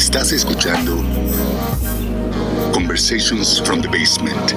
[0.00, 0.96] Estás escuchando
[2.72, 4.54] Conversations from the Basement.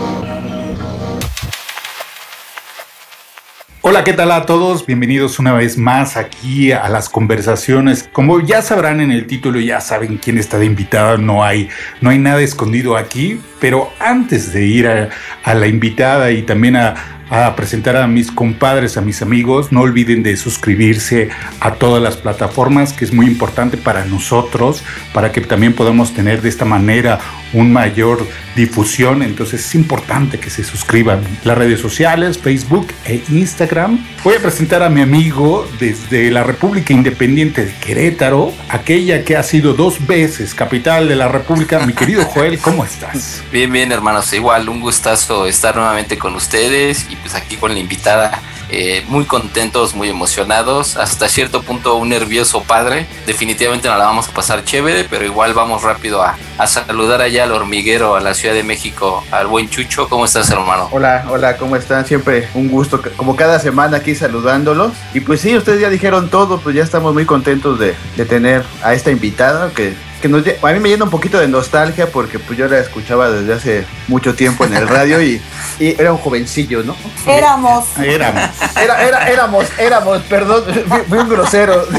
[3.81, 4.85] Hola, ¿qué tal a todos?
[4.85, 8.09] Bienvenidos una vez más aquí a las conversaciones.
[8.13, 11.67] Como ya sabrán en el título, ya saben quién está de invitada, no hay,
[11.99, 15.09] no hay nada escondido aquí, pero antes de ir a,
[15.43, 16.95] a la invitada y también a,
[17.33, 19.71] a presentar a mis compadres, a mis amigos.
[19.71, 21.29] No olviden de suscribirse
[21.59, 24.83] a todas las plataformas, que es muy importante para nosotros,
[25.13, 27.19] para que también podamos tener de esta manera
[27.53, 28.23] un mayor
[28.55, 29.23] difusión.
[29.23, 31.21] Entonces es importante que se suscriban.
[31.43, 34.05] Las redes sociales, Facebook e Instagram.
[34.23, 39.43] Voy a presentar a mi amigo desde la República Independiente de Querétaro, aquella que ha
[39.43, 41.83] sido dos veces capital de la República.
[41.83, 43.41] Mi querido Joel, ¿cómo estás?
[43.51, 44.31] Bien, bien, hermanos.
[44.33, 49.25] Igual, un gustazo estar nuevamente con ustedes y pues aquí con la invitada eh, muy
[49.25, 53.05] contentos, muy emocionados, hasta cierto punto un nervioso padre.
[53.27, 57.43] Definitivamente no la vamos a pasar chévere, pero igual vamos rápido a, a, saludar allá
[57.43, 60.09] al hormiguero, a la Ciudad de México, al buen Chucho.
[60.09, 60.89] ¿Cómo estás, hermano?
[60.91, 62.05] Hola, hola, ¿cómo están?
[62.05, 64.93] Siempre un gusto, como cada semana aquí saludándolos.
[65.13, 68.63] Y pues sí, ustedes ya dijeron todo, pues ya estamos muy contentos de, de tener
[68.81, 72.39] a esta invitada que que nos, a mí me llena un poquito de nostalgia porque
[72.39, 75.41] pues yo la escuchaba desde hace mucho tiempo en el radio y,
[75.81, 76.95] y era un jovencillo, ¿no?
[77.27, 77.83] Éramos.
[78.01, 78.41] Éramos.
[78.81, 80.63] Era, era, éramos, éramos, perdón,
[81.09, 81.85] fui un grosero.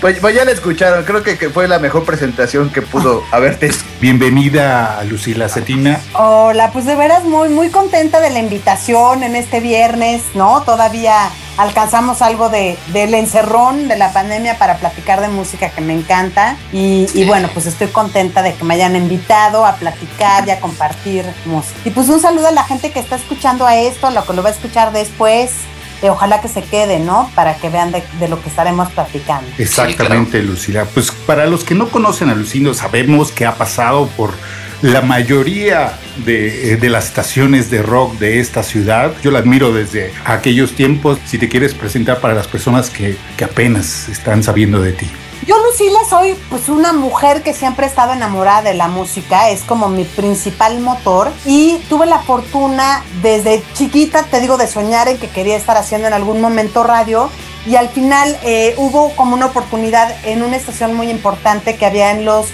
[0.00, 3.70] Pues, pues, ya la escucharon, creo que, que, fue la mejor presentación que pudo haberte.
[4.02, 5.98] Bienvenida a Lucila Cetina.
[6.12, 10.62] Hola, pues de veras muy, muy contenta de la invitación en este viernes, ¿no?
[10.62, 15.92] Todavía alcanzamos algo de, del encerrón de la pandemia para platicar de música que me
[15.92, 20.50] encanta y, y, bueno, pues estoy contenta de que me hayan invitado a platicar y
[20.50, 21.78] a compartir música.
[21.84, 24.32] Y pues un saludo a la gente que está escuchando a esto, a lo que
[24.32, 25.52] lo va a escuchar después.
[26.02, 27.30] Eh, ojalá que se quede, ¿no?
[27.34, 29.48] Para que vean de, de lo que estaremos platicando.
[29.58, 30.46] Exactamente, sí, claro.
[30.46, 30.84] Lucila.
[30.86, 34.34] Pues para los que no conocen a Lucindo, sabemos que ha pasado por
[34.82, 39.12] la mayoría de, de, las estaciones de rock de esta ciudad.
[39.22, 41.18] Yo la admiro desde aquellos tiempos.
[41.26, 45.06] Si te quieres presentar para las personas que, que apenas están sabiendo de ti.
[45.46, 49.60] Yo, Lucila, soy pues una mujer que siempre he estado enamorada de la música, es
[49.62, 55.18] como mi principal motor y tuve la fortuna desde chiquita, te digo, de soñar en
[55.18, 57.30] que quería estar haciendo en algún momento radio
[57.66, 62.12] y al final eh, hubo como una oportunidad en una estación muy importante que había
[62.12, 62.46] en los,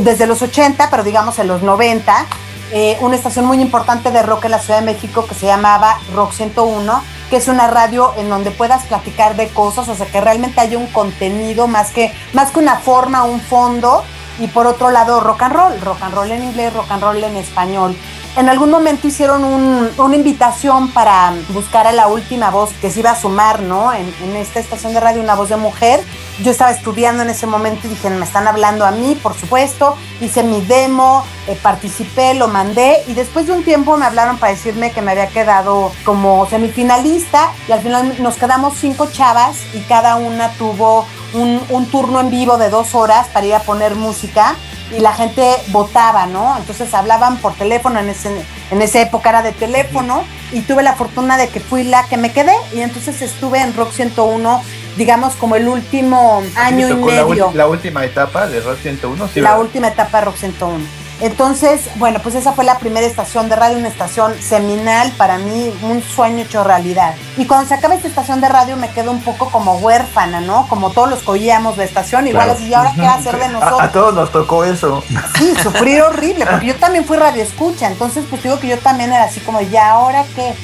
[0.00, 2.26] desde los 80, pero digamos en los 90,
[2.70, 5.98] eh, una estación muy importante de rock en la Ciudad de México que se llamaba
[6.14, 10.20] Rock 101, que es una radio en donde puedas platicar de cosas, o sea, que
[10.20, 14.04] realmente haya un contenido más que, más que una forma, un fondo.
[14.38, 17.24] Y por otro lado, rock and roll, rock and roll en inglés, rock and roll
[17.24, 17.96] en español.
[18.36, 23.00] En algún momento hicieron un, una invitación para buscar a la última voz que se
[23.00, 23.92] iba a sumar, ¿no?
[23.92, 26.04] En, en, esta estación de radio, una voz de mujer.
[26.42, 29.96] Yo estaba estudiando en ese momento y dije, me están hablando a mí, por supuesto.
[30.20, 34.52] Hice mi demo, eh, participé, lo mandé y después de un tiempo me hablaron para
[34.52, 39.80] decirme que me había quedado como semifinalista y al final nos quedamos cinco chavas y
[39.80, 43.94] cada una tuvo un, un turno en vivo de dos horas para ir a poner
[43.96, 44.54] música
[44.96, 46.56] y la gente votaba, ¿no?
[46.56, 48.30] Entonces hablaban por teléfono, en, ese,
[48.70, 52.16] en esa época era de teléfono, y tuve la fortuna de que fui la que
[52.16, 54.62] me quedé, y entonces estuve en Rock 101,
[54.96, 57.48] digamos, como el último año y medio.
[57.48, 59.40] La, la, última etapa de Rock 101, sí.
[59.40, 59.64] La ¿verdad?
[59.64, 61.07] última etapa de Rock 101.
[61.20, 65.72] Entonces, bueno, pues esa fue la primera estación de radio, una estación seminal para mí,
[65.82, 67.14] un sueño hecho realidad.
[67.36, 70.68] Y cuando se acaba esta estación de radio me quedo un poco como huérfana, ¿no?
[70.68, 72.58] Como todos los que oíamos la estación, igual claro.
[72.58, 73.80] así, ¿y ahora qué va a hacer de nosotros?
[73.80, 75.02] A, a, todos nos tocó eso.
[75.36, 79.12] Sí, sufrir horrible, porque yo también fui radio escucha, entonces pues digo que yo también
[79.12, 80.54] era así como, ¿ya ahora qué?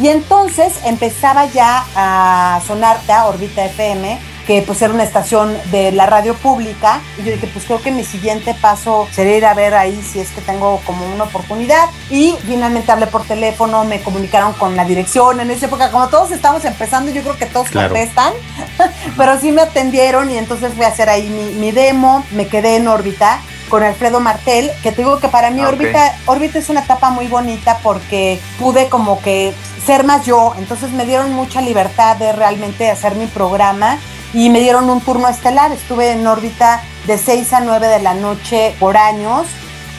[0.00, 5.92] Y entonces empezaba ya a sonarte a Orbita FM, que pues era una estación de
[5.92, 9.54] la radio pública y yo dije pues creo que mi siguiente paso sería ir a
[9.54, 11.88] ver ahí si es que tengo como una oportunidad.
[12.10, 15.40] Y finalmente hablé por teléfono, me comunicaron con la dirección.
[15.40, 17.94] En esa época, como todos estamos empezando yo creo que todos claro.
[17.94, 18.32] contestan,
[19.16, 22.76] pero sí me atendieron y entonces fui a hacer ahí mi, mi demo, me quedé
[22.76, 23.40] en órbita
[23.70, 25.72] con Alfredo Martel, que te digo que para mí okay.
[25.72, 29.54] órbita, órbita es una etapa muy bonita porque pude como que
[29.86, 33.98] ser más yo, entonces me dieron mucha libertad de realmente hacer mi programa
[34.32, 35.72] y me dieron un turno estelar.
[35.72, 39.46] Estuve en órbita de 6 a 9 de la noche por años,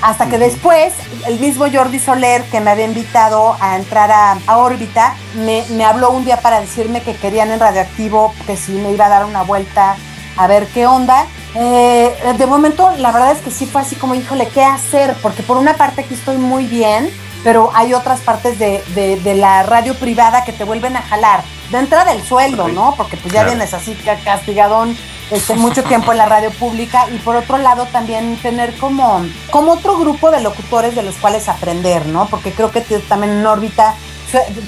[0.01, 0.93] hasta que después
[1.27, 5.85] el mismo Jordi Soler, que me había invitado a entrar a, a órbita, me, me,
[5.85, 9.25] habló un día para decirme que querían en Radioactivo, que si me iba a dar
[9.25, 9.95] una vuelta
[10.37, 11.27] a ver qué onda.
[11.55, 15.15] Eh, de momento, la verdad es que sí fue así como, híjole, ¿qué hacer?
[15.21, 17.11] Porque por una parte aquí estoy muy bien,
[17.43, 21.43] pero hay otras partes de, de, de, la radio privada que te vuelven a jalar.
[21.71, 22.93] De entrada el sueldo, ¿no?
[22.97, 23.51] Porque pues ya claro.
[23.51, 24.95] vienes así castigadón
[25.31, 29.73] este, mucho tiempo en la radio pública y por otro lado también tener como, como
[29.73, 32.27] otro grupo de locutores de los cuales aprender, ¿no?
[32.27, 33.95] Porque creo que también en órbita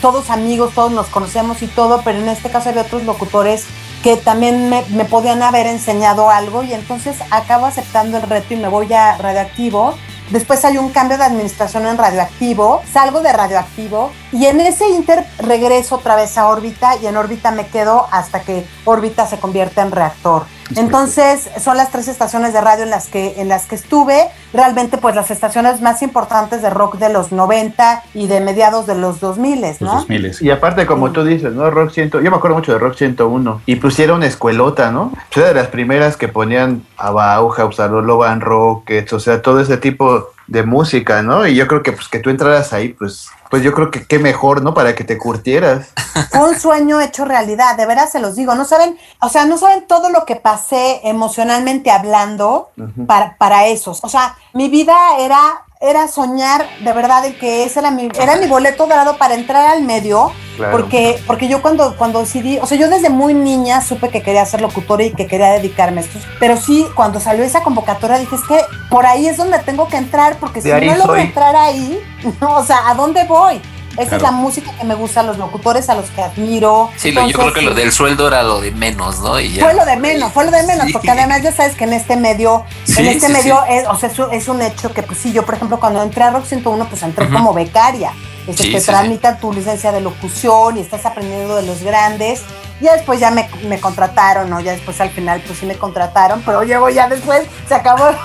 [0.02, 3.66] todos amigos, todos nos conocemos y todo, pero en este caso había otros locutores
[4.02, 8.58] que también me, me, podían haber enseñado algo y entonces acabo aceptando el reto y
[8.58, 9.96] me voy a radioactivo.
[10.34, 15.28] Después hay un cambio de administración en radioactivo, salgo de radioactivo y en ese inter
[15.38, 19.82] regreso otra vez a órbita y en órbita me quedo hasta que órbita se convierte
[19.82, 20.48] en reactor.
[20.76, 24.98] Entonces, son las tres estaciones de radio en las que en las que estuve, realmente
[24.98, 29.20] pues las estaciones más importantes de rock de los 90 y de mediados de los
[29.20, 29.68] 2000, ¿no?
[29.80, 30.36] Los 2000.
[30.42, 31.70] Y aparte como tú dices, ¿no?
[31.70, 35.12] Rock 100, yo me acuerdo mucho de Rock 101 y pusieron escuelota, ¿no?
[35.32, 39.78] Fue de las primeras que ponían a Bauhaus, a Loban Rockets, o sea, todo ese
[39.78, 41.48] tipo de música, ¿no?
[41.48, 44.18] Y yo creo que pues que tú entraras ahí, pues pues yo creo que qué
[44.18, 44.74] mejor, ¿no?
[44.74, 45.90] Para que te curtieras.
[46.34, 48.56] un sueño hecho realidad, de veras se los digo.
[48.56, 52.72] No saben, o sea, no saben todo lo que pasé emocionalmente hablando
[53.06, 54.04] para, para esos.
[54.04, 58.38] O sea, mi vida era era soñar de verdad de que ese era mi, era
[58.38, 60.32] mi boleto dorado para entrar al medio,
[60.72, 64.46] porque, porque yo cuando, cuando decidí, o sea, yo desde muy niña supe que quería
[64.46, 68.36] ser locutora y que quería dedicarme a esto, pero sí, cuando salió esa convocatoria dije,
[68.36, 68.60] es que
[68.90, 72.00] por ahí es donde tengo que entrar, porque si no logro entrar ahí,
[72.40, 73.62] no, o sea, ¿a dónde voy?
[73.98, 76.90] Esa es la música que me gusta, los locutores a los que admiro.
[76.98, 79.34] Sí, yo creo que lo del sueldo era lo de menos, ¿no?
[79.60, 82.16] Fue lo de menos, fue lo de menos, porque además ya sabes que en este
[82.16, 82.66] medio,
[82.98, 85.80] en este medio, es, o sea, es, un hecho que, pues sí, yo por ejemplo
[85.80, 88.14] cuando entré a Rock 101, pues entré como becaria.
[88.48, 92.42] Este, te tramita tu licencia de locución y estás aprendiendo de los grandes.
[92.84, 94.60] Ya después ya me, me, contrataron, ¿no?
[94.60, 98.16] Ya después al final pues sí me contrataron, pero llevo ya después, se acabó el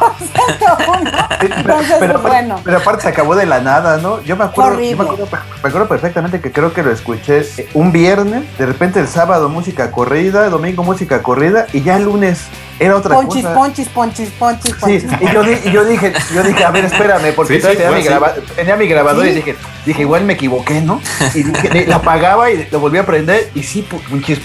[1.41, 2.61] Entonces, pero, pues, bueno.
[2.65, 4.21] Pero aparte se acabó de la nada, ¿no?
[4.23, 7.93] Yo me acuerdo, yo me acuerdo, me acuerdo, perfectamente que creo que lo escuché un
[7.93, 12.49] viernes, de repente el sábado música corrida, domingo música corrida y ya el lunes
[12.81, 13.55] era otra ponchis, cosa.
[13.55, 15.03] Ponchis, ponchis, ponchis, ponchis.
[15.03, 18.03] Sí, y yo, yo, dije, yo dije, a ver, espérame, porque tenía, mi
[18.55, 21.01] tenía, mi grabador y dije, dije, igual me equivoqué, ¿no?
[21.35, 23.87] Y dije, la apagaba y lo volví a prender y sí,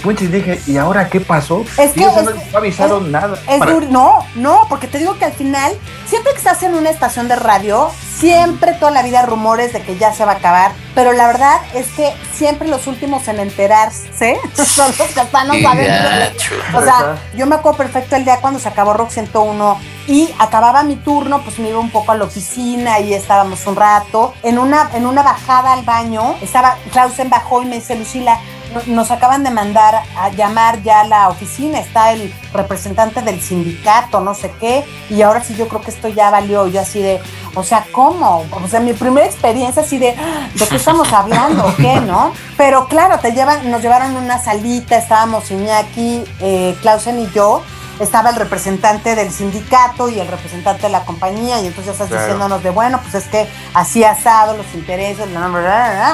[0.04, 1.64] punchis, punchis, dije, ¿y ahora qué pasó?
[1.78, 3.38] Es que no avisaron nada.
[3.48, 3.60] Es
[3.90, 5.72] no, no, porque te digo que al final,
[6.06, 9.96] siempre que estás en una estación de radio, siempre toda la vida rumores de que
[9.96, 14.36] ya se va a acabar, pero la verdad es que siempre los últimos en enterarse
[14.54, 18.92] son los que están O sea, yo me acuerdo perfecto el día cuando se acabó
[18.92, 23.14] Rock 101 y acababa mi turno, pues me iba un poco a la oficina y
[23.14, 24.34] estábamos un rato.
[24.42, 28.38] En una, en una bajada al baño, estaba, Clausen bajó y me dice, Lucila,
[28.86, 34.20] nos acaban de mandar a llamar ya a la oficina, está el representante del sindicato,
[34.20, 37.20] no sé qué, y ahora sí yo creo que esto ya valió, yo así de,
[37.54, 38.44] o sea, ¿cómo?
[38.50, 41.74] O sea, mi primera experiencia así de, ah, ¿de qué estamos hablando?
[41.76, 42.32] ¿Qué, no?
[42.56, 47.62] Pero claro, te llevan, nos llevaron una salita, estábamos Iñaki, eh, Clausen y yo,
[48.00, 52.62] estaba el representante del sindicato y el representante de la compañía y entonces estás diciéndonos
[52.62, 55.26] de bueno pues es que así asado los intereses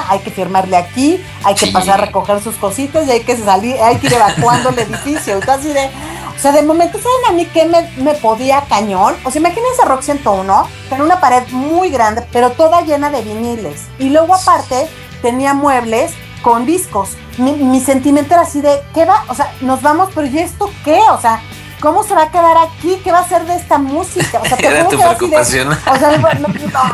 [0.09, 3.77] hay que firmarle aquí hay que pasar a recoger sus cositas y hay que salir
[3.81, 5.89] hay que ir evacuando el edificio así de
[6.35, 9.83] o sea de momento saben a mí que me, me podía cañón o sea imagínense
[9.85, 13.87] Rock 101 con una pared muy grande pero toda llena de viniles.
[13.99, 14.87] Y luego aparte
[15.21, 17.11] tenía muebles con discos.
[17.37, 19.23] Mi, mi sentimiento era así de ¿qué va?
[19.29, 20.99] o sea nos vamos pero ¿y esto qué?
[21.11, 21.41] o sea
[21.81, 23.01] ¿cómo se va a quedar aquí?
[23.03, 24.39] ¿Qué va a ser de esta música?
[24.39, 25.69] O sea, Era tu preocupación.
[25.69, 26.21] o sea,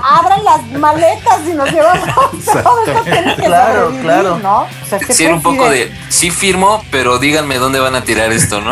[0.03, 2.07] abran las maletas y nos llevamos
[2.45, 4.39] todo esto tiene que Claro, claro.
[4.39, 4.61] ¿no?
[4.61, 5.93] O sea, sí, era un poco de...
[6.09, 8.71] sí firmo, pero díganme dónde van a tirar esto, ¿no?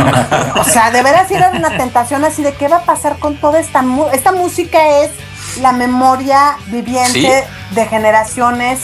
[0.60, 3.60] o sea, de veras era una tentación así de qué va a pasar con toda
[3.60, 4.16] esta música.
[4.16, 5.12] Esta música es
[5.62, 8.80] la memoria viviente de generaciones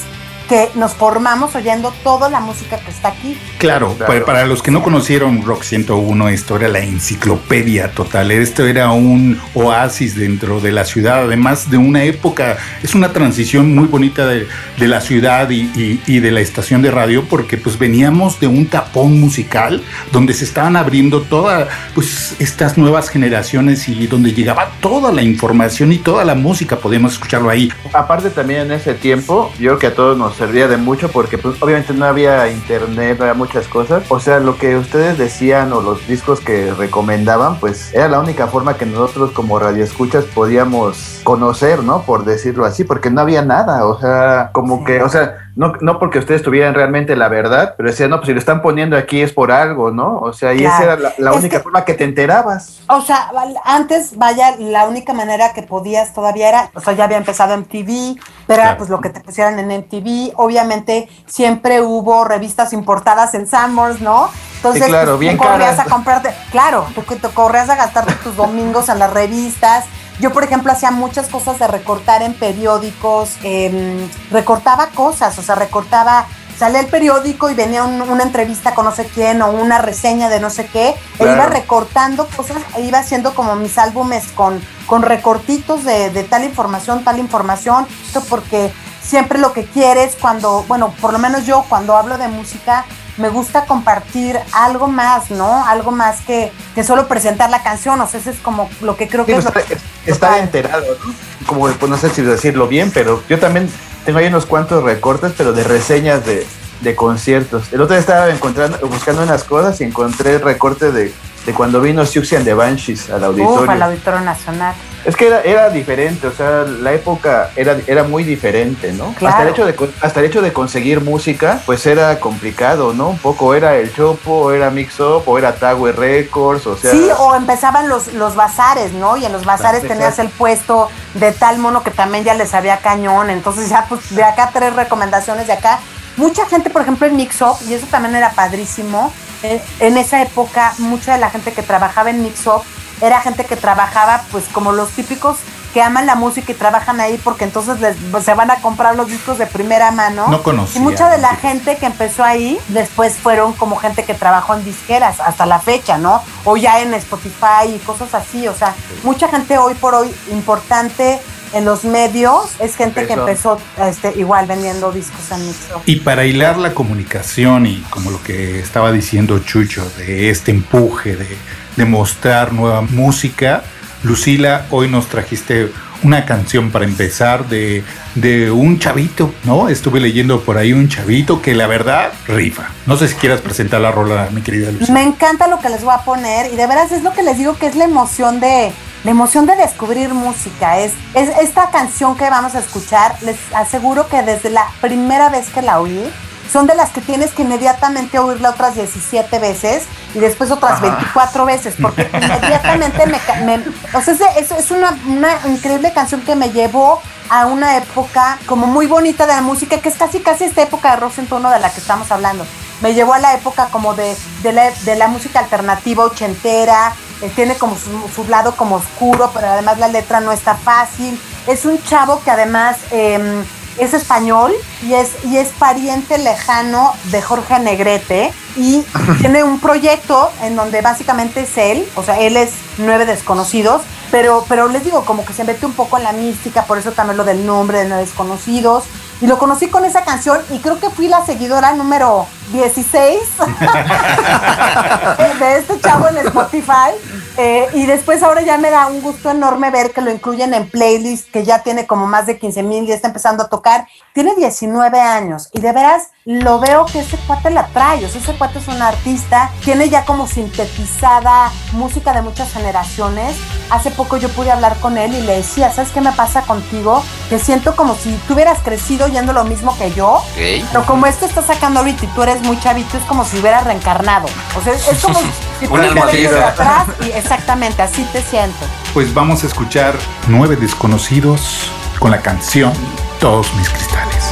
[0.52, 3.38] que nos formamos oyendo toda la música que está aquí.
[3.58, 8.32] Claro, Para, los que no conocieron Rock 101, esto era la enciclopedia total.
[8.32, 13.74] Esto era un oasis dentro de la ciudad, además de una época, es una transición
[13.74, 14.46] muy bonita de,
[14.78, 19.82] la ciudad y, de la estación de radio, porque pues veníamos de un tapón musical
[20.12, 25.94] donde se estaban abriendo todas pues, estas nuevas generaciones y donde llegaba toda la información
[25.94, 27.72] y toda la música, podíamos escucharlo ahí.
[27.94, 31.38] Aparte también en ese tiempo, yo creo que a todos nos servía de mucho porque
[31.38, 34.04] pues obviamente no había internet, no había muchas cosas.
[34.10, 38.48] O sea, lo que ustedes decían o los discos que recomendaban, pues era la única
[38.48, 42.02] forma que nosotros como radioescuchas podíamos conocer, ¿no?
[42.02, 43.86] Por decirlo así, porque no había nada.
[43.86, 47.90] O sea, como que, o sea, no, no porque ustedes tuvieran realmente la verdad, pero
[47.90, 50.20] decían, no, pues si lo están poniendo aquí es por algo, ¿no?
[50.20, 52.82] O sea, y esa era la, la única que, forma que te enterabas.
[52.88, 53.30] O sea,
[53.66, 58.18] antes, vaya, la única manera que podías todavía era, o sea, ya había empezado MTV,
[58.48, 60.34] pero era pues lo que te pusieran en MTV.
[60.36, 64.30] Obviamente, siempre hubo revistas importadas en Summers, ¿no?
[64.58, 68.14] Entonces, sí, claro, pues, bien tú corrías a comprarte, claro, tú te corrías a gastarte
[68.24, 69.86] tus domingos en las revistas.
[70.22, 75.56] Yo, por ejemplo, hacía muchas cosas de recortar en periódicos, eh, recortaba cosas, o sea,
[75.56, 79.80] recortaba, salía el periódico y venía un, una entrevista con no sé quién o una
[79.80, 81.32] reseña de no sé qué, Claro.
[81.32, 86.24] e iba recortando cosas, e iba haciendo como mis álbumes con, con recortitos de, de
[86.24, 91.48] tal información, tal información, esto porque siempre lo que quieres cuando, bueno, por lo menos
[91.48, 92.86] yo cuando hablo de música,
[93.22, 95.66] me gusta compartir algo más, ¿no?
[95.66, 99.08] Algo más que, que solo presentar la canción, o sea, eso es como lo que
[99.08, 100.40] creo Sí, que es pues, lo estar, estar total.
[100.44, 101.14] enterado, ¿no?
[101.48, 103.70] Como, pues no sé si decirlo bien, pero yo también
[104.06, 106.46] tengo ahí unos cuantos recortes, pero de reseñas de,
[106.82, 107.72] de conciertos.
[107.72, 111.14] El otro día estaba encontrando, buscando unas cosas y encontré el recorte de,
[111.46, 113.64] de cuando vino Siouxsie and the Banshees al auditorio.
[113.64, 114.76] Uf, al Auditorio Nacional.
[115.04, 119.14] Es que era, era diferente, o sea, la época era, era muy diferente, ¿no?
[119.14, 119.36] Claro.
[119.36, 123.10] Hasta, el hecho de, hasta el hecho de conseguir música, pues era complicado, ¿no?
[123.10, 126.92] Un poco era el Chopo, o era Mix Up, o era Tower Records, o sea...
[126.92, 129.18] Sí, o empezaban los, los bazares, ¿no?
[129.18, 132.78] Y en los bazares tenías el puesto de tal mono que también ya les había
[132.78, 133.32] cañón.
[133.32, 135.80] Entonces ya pues de acá tres recomendaciones de acá.
[136.18, 139.12] Mucha gente, por ejemplo, en Mix Up, y eso también era padrísimo,
[139.44, 142.64] en esa época mucha de la gente que trabajaba en Mix Up
[143.02, 145.38] era gente que trabajaba pues como los típicos
[145.74, 148.96] que aman la música y trabajan ahí porque entonces les, pues, se van a comprar
[148.96, 150.28] los discos de primera mano.
[150.28, 150.80] No conocía.
[150.80, 154.66] Y mucha de la gente que empezó ahí, después fueron como gente que trabajó en
[154.66, 156.22] disqueras hasta la fecha, ¿no?
[156.44, 158.48] O ya en Spotify y cosas así.
[158.48, 161.22] O sea, mucha gente hoy por hoy importante
[161.54, 163.58] en los medios es gente que Empezó.
[163.78, 165.82] empezó este, igual vendiendo discos en Mixo.
[165.86, 171.16] Y para hilar la comunicación y como lo que estaba diciendo Chucho, de este empuje
[171.16, 171.38] de,
[171.76, 173.64] de mostrar nueva música,
[174.04, 175.72] Lucila, hoy nos trajiste
[176.04, 177.84] una canción para empezar de,
[178.16, 179.70] de un chavito, ¿no?
[179.70, 182.70] Estuve leyendo por ahí un chavito que la verdad rifa.
[182.88, 184.92] No sé si quieras presentar la rola, mi querida Lucila.
[184.94, 187.38] Me encanta lo que les voy a poner y de veras es lo que les
[187.38, 188.72] digo que es la emoción de
[189.04, 190.78] la emoción de descubrir música.
[190.80, 195.50] Es, es esta canción que vamos a escuchar, les aseguro que desde la primera vez
[195.50, 196.12] que la oí,
[196.52, 201.46] son de las que tienes que inmediatamente oírla otras 17 veces y después otras 24
[201.46, 203.22] veces, porque inmediatamente me...
[203.46, 208.68] me- o sea, es, una, una increíble canción que me llevó a una época como
[208.68, 211.60] muy bonita de la música, que es casi casi esta época de rock 101 de
[211.60, 212.46] la que estamos hablando.
[212.82, 217.32] Me llevó a la época como de, de, la, de la música alternativa ochentera, eh,
[217.36, 221.20] tiene como su, su lado como oscuro, pero además la letra no está fácil.
[221.48, 222.78] Es un chavo que además...
[222.92, 223.44] em,
[223.78, 224.52] es español
[224.84, 228.86] y es, y es pariente lejano de Jorge Negrete y
[229.20, 234.46] tiene un proyecto en donde básicamente es él, o sea, él es nueve desconocidos, pero,
[234.50, 237.18] pero les digo, como que se mete un poco en la mística, por eso también
[237.18, 238.84] lo del nombre de nueve desconocidos.
[239.22, 243.20] Y lo conocí con esa canción y creo que fui la seguidora número 16
[245.40, 246.92] de este chavo en Spotify.
[247.38, 250.70] Eh, y después ahora ya me da un gusto enorme ver que lo incluyen en
[250.70, 253.88] playlist, que ya tiene como más de 15 mil y está empezando a tocar.
[254.14, 258.06] Tiene 19 años y de veras lo veo que ese cuate la trae.
[258.06, 263.38] O sea, ese cuate es un artista, tiene ya como sintetizada música de muchas generaciones.
[263.70, 267.02] Hace poco yo pude hablar con él y le decía, ¿sabes qué me pasa contigo?
[267.30, 270.22] Que siento como si tú hubieras crecido yendo lo mismo que yo.
[270.36, 273.64] Pero como esto está sacando ahorita y tú eres muy chavito, es como si hubieras
[273.64, 274.28] reencarnado.
[274.58, 275.20] O sea, es como
[275.60, 275.74] si tú
[276.12, 276.48] vieja.
[276.50, 278.66] atrás y exactamente así te siento.
[278.94, 279.96] Pues vamos a escuchar
[280.28, 282.74] Nueve Desconocidos con la canción
[283.20, 284.31] Todos mis cristales.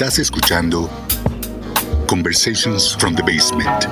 [0.00, 0.88] Estás escuchando
[2.06, 3.86] Conversations from the Basement.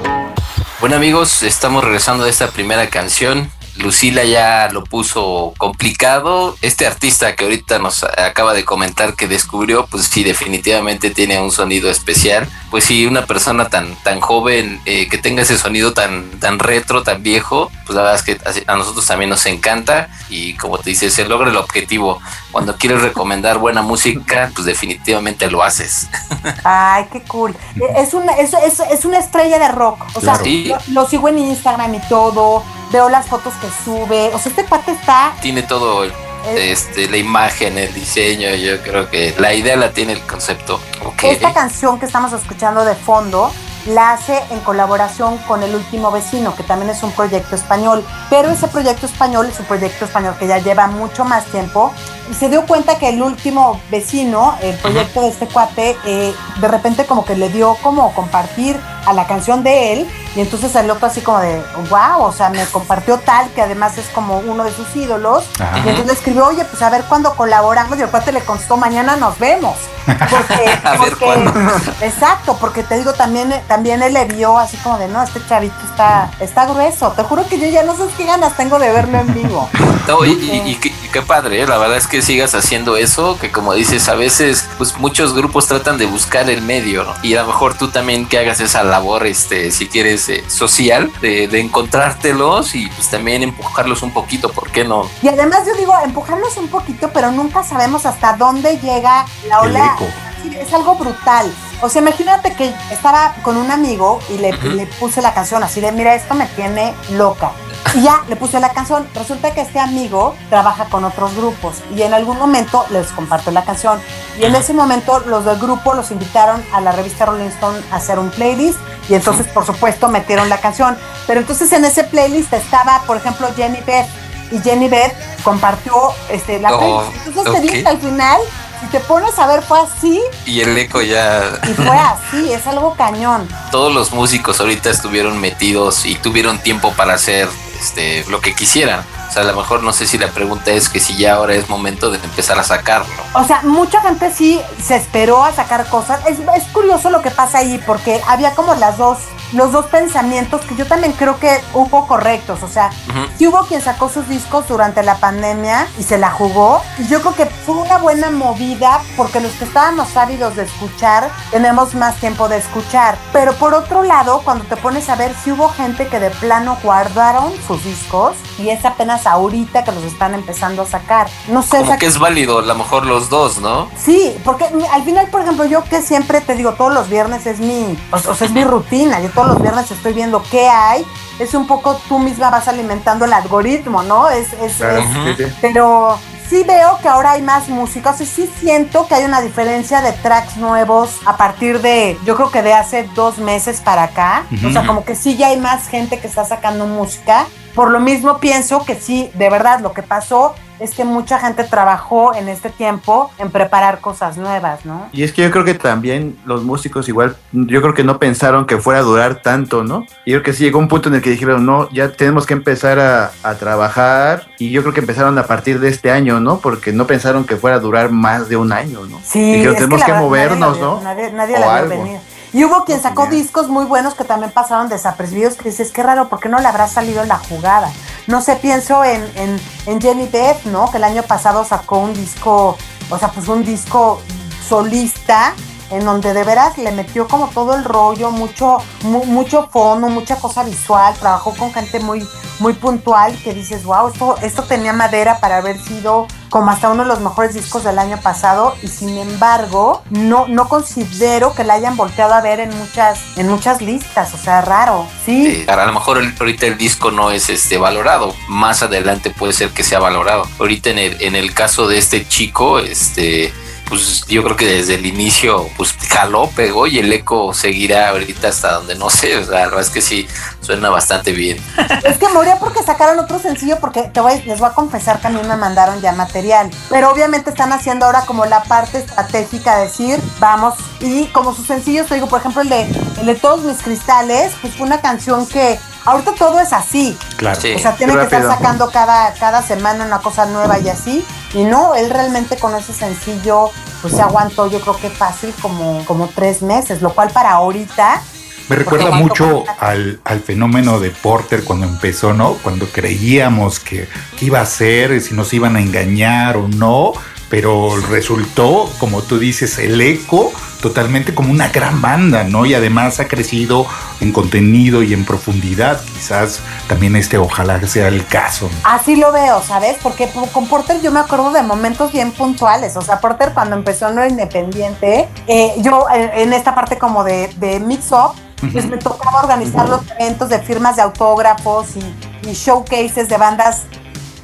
[0.78, 3.50] Bueno amigos, estamos regresando a esta primera canción.
[3.78, 6.56] Lucila ya lo puso complicado.
[6.62, 11.50] Este artista que ahorita nos acaba de comentar que descubrió, pues sí, definitivamente tiene un
[11.52, 12.48] sonido especial.
[12.70, 17.02] Pues sí, una persona tan, tan joven eh, que tenga ese sonido tan, tan retro,
[17.02, 20.90] tan viejo, pues la verdad es que a nosotros también nos encanta y como te
[20.90, 22.20] dice, se logra el objetivo.
[22.52, 26.08] Cuando quieres recomendar buena música, pues definitivamente lo haces.
[26.64, 27.54] Ay, qué cool.
[27.96, 30.04] Es una, es, es, es una estrella de rock.
[30.14, 30.44] O sea, Claro.
[30.44, 30.64] Sí.
[30.64, 32.64] lo, lo sigo en Instagram y todo.
[32.92, 34.30] Veo las fotos que sube.
[34.34, 35.34] O sea, este cuate está.
[35.40, 40.12] Tiene todo eh, este, la imagen, el diseño, yo creo que la idea la tiene
[40.12, 40.80] el concepto.
[41.22, 43.50] Esta canción que estamos escuchando de fondo
[43.86, 48.04] la hace en colaboración con El Último Vecino, que también es un proyecto español.
[48.30, 51.92] Pero ese proyecto español es un proyecto español que ya lleva mucho más tiempo.
[52.34, 57.04] Se dio cuenta que El Último Vecino, el proyecto de este cuate, eh, de repente
[57.06, 60.10] como que le dio como compartir a la canción de él.
[60.34, 63.96] Y entonces el otro así como de, wow, o sea, me compartió tal, que además
[63.96, 65.44] es como uno de sus ídolos.
[65.58, 65.76] Ajá.
[65.78, 67.98] Y entonces le escribió, oye, pues a ver cuándo colaboramos.
[67.98, 69.76] Y el cuate le constó, mañana nos vemos.
[70.06, 72.06] Porque, A ver porque-.
[72.06, 75.74] Exacto, porque te digo, también, también él le vio así como de, no, este chavito
[75.90, 77.10] está, está grueso.
[77.12, 79.68] Te juro que yo ya no sé qué ganas tengo de verlo en vivo.
[80.06, 81.66] No, y, y- y qué, padre, ¿eh?
[81.66, 85.66] la verdad es que sigas haciendo eso, que como dices, a veces pues muchos grupos
[85.66, 87.14] tratan de buscar el medio, ¿no?
[87.22, 91.10] Y a lo mejor tú también que hagas esa labor, este, si quieres, eh, social,
[91.22, 95.08] de, de encontrártelos y pues también empujarlos un poquito, ¿por qué no?
[95.22, 99.70] Y además yo digo, empujarlos un poquito, pero nunca sabemos hasta dónde llega la El
[99.70, 99.94] ola.
[99.96, 100.06] eco.
[100.54, 101.52] Es algo brutal.
[101.82, 104.52] O sea, imagínate que estaba con un amigo y le,
[104.98, 107.52] puse la canción así de, mira, esto me tiene loca.
[107.94, 109.06] Y ya le puse la canción.
[109.14, 113.64] Resulta que este amigo trabaja con otros grupos y en algún momento les compartió la
[113.64, 114.00] canción.
[114.38, 117.96] Y en ese momento los del grupo los invitaron a la revista Rolling Stone a
[117.96, 118.78] hacer un playlist
[119.08, 120.98] y entonces por supuesto metieron la canción.
[121.26, 124.06] Pero entonces en ese playlist estaba, por ejemplo, Jenny Beth
[124.50, 125.94] y Jenny Beth compartió
[126.28, 127.26] este, la Oh, playlist.
[127.28, 127.82] Entonces te digo ok.
[127.82, 128.40] que al final,
[128.80, 132.66] si te pones a ver, fue así Y el eco ya, y fue así, es
[132.66, 133.48] algo cañón.
[133.70, 137.48] todos los músicos ahorita estuvieron metidos y tuvieron tiempo para hacer
[137.80, 139.04] este, lo que quisieran.
[139.28, 141.54] O sea, a lo mejor no sé si la pregunta es que si ya ahora
[141.54, 143.12] es momento de empezar a sacarlo.
[143.34, 146.20] O sea, mucha gente sí se esperó a sacar cosas.
[146.26, 149.18] Es, es curioso lo que pasa ahí porque había como las dos,
[149.52, 152.62] los dos pensamientos que yo también creo que hubo correctos.
[152.62, 153.18] O sea, Ujú.
[153.38, 156.82] sí hubo quien sacó sus discos durante la pandemia y se la jugó.
[156.98, 161.30] Y yo creo que fue una buena movida porque los que estábamos ávidos de escuchar
[161.50, 163.16] tenemos más tiempo de escuchar.
[163.32, 166.76] Pero por otro lado, cuando te pones a ver, sí hubo gente que de plano
[166.82, 171.28] guardaron sus discos y es apenas ahorita que los están empezando a sacar.
[171.48, 173.88] No sé, o Como sea, que es válido, a lo mejor los dos, ¿no?
[174.02, 177.58] Sí, porque al final, por ejemplo, yo que siempre te digo, todos los viernes es
[177.60, 179.20] mi, o, o sea, es mi rutina.
[179.20, 181.06] Yo todos los viernes estoy viendo qué hay.
[181.38, 184.28] Es un poco tú misma vas alimentando el algoritmo, ¿no?
[184.30, 185.52] Es, es, Claro, es- sí, sí.
[185.60, 186.18] pero
[186.48, 188.10] sí veo que ahora hay más música.
[188.10, 192.34] O sea, sí siento que hay una diferencia de tracks nuevos a partir de, yo
[192.36, 194.44] creo que de hace dos meses para acá.
[194.66, 197.46] O sea, como que sí ya hay más gente que está sacando música.
[197.76, 201.62] Por lo mismo pienso que sí, de verdad, lo que pasó es que mucha gente
[201.64, 205.08] trabajó en este tiempo en preparar cosas nuevas, ¿no?
[205.12, 208.64] Y es que yo creo que también los músicos igual, yo creo que no pensaron
[208.64, 210.06] que fuera a durar tanto, ¿no?
[210.24, 212.46] Y yo creo que sí llegó un punto en el que dijeron, no, ya tenemos
[212.46, 214.48] que empezar a, a trabajar.
[214.58, 216.60] Y yo creo que empezaron a partir de este año, ¿no?
[216.60, 219.20] Porque no pensaron que fuera a durar más de un año, ¿no?
[219.22, 221.00] Sí, Dijeron, tenemos que verdad, movernos, nadie ¿no?
[221.02, 221.90] Nadie, nadie O la algo.
[221.90, 222.20] venir.
[222.56, 226.30] Y hubo quien sacó discos muy buenos que también pasaron desapercibidos, que dices, qué raro,
[226.30, 227.92] ¿por qué no le habrá salido la jugada?
[228.28, 230.90] No sé, pienso en, en, en Jenny Beth, ¿no?
[230.90, 232.78] Que el año pasado sacó un disco,
[233.10, 234.22] o sea, pues un disco
[234.66, 235.52] solista,
[235.90, 240.36] en donde de veras le metió como todo el rollo, mucho, mu- mucho fondo, mucha
[240.36, 242.26] cosa visual, trabajó con gente muy,
[242.58, 247.02] muy puntual, que dices, wow, esto, esto tenía madera para haber sido como hasta uno
[247.02, 251.74] de los mejores discos del año pasado, y sin embargo, no, no considero que la
[251.74, 255.64] hayan volteado a ver en muchas, en muchas listas, o sea, raro, sí.
[255.68, 258.34] Eh, a lo mejor ahorita el disco no es este valorado.
[258.48, 260.44] Más adelante puede ser que sea valorado.
[260.58, 263.52] Ahorita en el, en el caso de este chico, este,
[263.88, 268.48] pues yo creo que desde el inicio, pues jaló, pegó y el eco seguirá ahorita
[268.48, 269.36] hasta donde no sé.
[269.36, 270.26] O sea, la verdad es que sí
[270.60, 271.58] suena bastante bien.
[272.04, 275.26] Es que moría porque sacaron otro sencillo porque te voy, les voy a confesar que
[275.26, 276.70] a mí me mandaron ya material.
[276.88, 280.74] Pero obviamente están haciendo ahora como la parte estratégica de decir, vamos.
[281.00, 282.82] Y como sus sencillos, te digo, por ejemplo, el de,
[283.20, 287.18] el de Todos mis cristales, pues fue una canción que ahorita todo es así.
[287.36, 287.60] Claro.
[287.60, 287.74] Sí.
[287.74, 291.24] O sea, tiene que estar sacando cada, cada semana una cosa nueva y así.
[291.52, 296.04] Y no, él realmente con ese sencillo, pues se aguantó yo creo que fácil como,
[296.06, 298.22] como tres meses, lo cual para ahorita
[298.68, 302.54] Me recuerda Porque mucho al, al fenómeno de Porter cuando empezó, ¿no?
[302.54, 307.12] Cuando creíamos que, que iba a ser, si nos iban a engañar o no,
[307.48, 312.66] pero resultó, como tú dices, el eco totalmente como una gran banda, ¿no?
[312.66, 313.86] Y además ha crecido
[314.20, 316.00] en contenido y en profundidad.
[316.04, 318.68] Quizás también este ojalá sea el caso.
[318.70, 318.78] ¿no?
[318.88, 319.96] Así lo veo, ¿sabes?
[320.02, 322.96] Porque po- con Porter yo me acuerdo de momentos bien puntuales.
[322.96, 327.24] O sea, Porter cuando empezó en lo independiente, eh, yo eh, en esta parte como
[327.24, 328.32] de, de Mix Up,
[328.72, 333.82] pues me tocaba organizar los eventos de firmas de autógrafos y, y showcases de bandas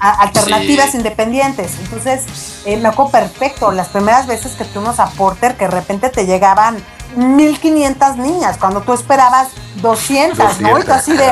[0.03, 0.97] a- alternativas Sí.
[0.99, 1.79] independientes.
[1.79, 2.25] Entonces,
[2.67, 6.27] eh, me acuerdo perfecto las primeras veces que fuimos a Porter, que de repente te
[6.27, 6.77] llegaban
[7.17, 10.79] 1500 niñas, cuando tú esperabas 200, ¿no?
[10.79, 11.31] Y tú así de,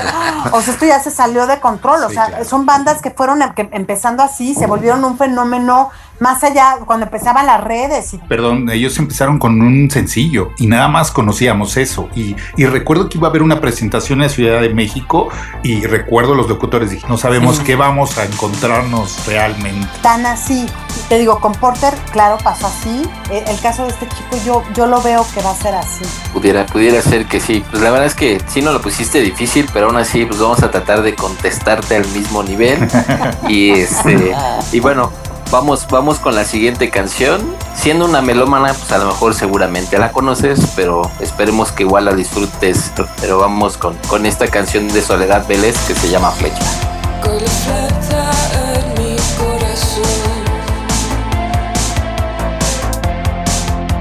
[0.53, 2.05] o sea, esto ya se salió de control.
[2.05, 2.45] O sea, claro.
[2.45, 7.07] son bandas que fueron em- que empezando así, se volvieron un fenómeno más allá, cuando
[7.07, 12.09] empezaban las redes y Perdón, ellos empezaron con un sencillo y nada más conocíamos eso.
[12.15, 15.29] Y, y recuerdo que iba a haber una presentación en la Ciudad de México
[15.63, 17.65] y recuerdo los locutores, dije, no sabemos Sí.
[17.65, 19.89] qué vamos a encontrarnos realmente.
[20.03, 20.67] tan así.
[21.09, 23.03] Te digo, con Porter, claro, pasó así.
[23.31, 26.05] Eh, el caso de este chico, yo, yo lo veo que va a ser así.
[26.33, 27.65] Pudiera, pudiera ser que sí.
[27.71, 30.63] Pues la verdad es que sí no lo pusiste difícil, pero aún así pues vamos
[30.63, 32.79] a tratar de contestarte al mismo nivel.
[33.49, 34.35] y este
[34.73, 35.11] y bueno,
[35.51, 37.41] vamos vamos con la siguiente canción.
[37.75, 42.15] Siendo una melómana, pues a lo mejor seguramente la conoces, pero esperemos que igual la
[42.15, 42.93] disfrutes.
[43.21, 46.65] Pero vamos con, con esta canción de Soledad Vélez que se llama Flecha.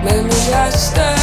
[0.03, 1.18] Me miraste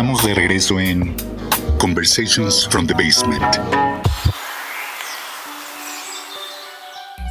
[0.00, 1.14] Estamos de regreso en
[1.76, 3.44] Conversations from the Basement.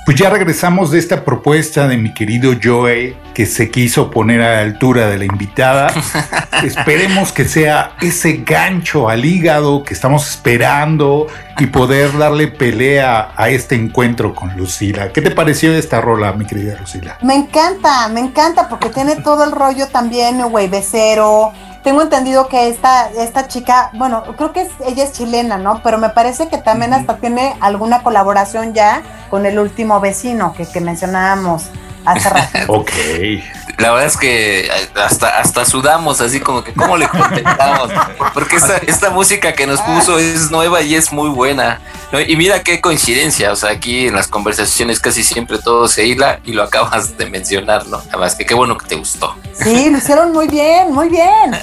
[0.05, 4.53] Pues ya regresamos de esta propuesta de mi querido Joey, que se quiso poner a
[4.53, 5.91] la altura de la invitada.
[6.63, 11.25] Esperemos que sea ese gancho al hígado que estamos esperando
[11.57, 15.11] y poder darle pelea a este encuentro con Lucila.
[15.11, 17.17] ¿Qué te pareció esta rola, mi querida Lucila?
[17.23, 21.51] Me encanta, me encanta porque tiene todo el rollo también, güey, becero.
[21.83, 25.81] Tengo entendido que esta, esta chica, bueno, creo que es, ella es chilena, ¿no?
[25.83, 30.65] Pero me parece que también hasta tiene alguna colaboración ya con el último vecino que,
[30.65, 31.69] que mencionábamos
[32.05, 32.59] hace rato.
[32.67, 32.91] Ok.
[33.77, 34.69] La verdad es que
[35.01, 37.89] hasta, hasta sudamos, así como que, ¿cómo le contestamos?
[38.33, 41.79] Porque esta, esta música que nos puso es nueva y es muy buena.
[42.11, 42.19] ¿no?
[42.19, 46.39] Y mira qué coincidencia, o sea, aquí en las conversaciones casi siempre todo se hila
[46.43, 48.01] y lo acabas de mencionar, ¿no?
[48.09, 49.35] Además, que qué bueno que te gustó.
[49.53, 51.51] Sí, lo hicieron muy bien, muy bien.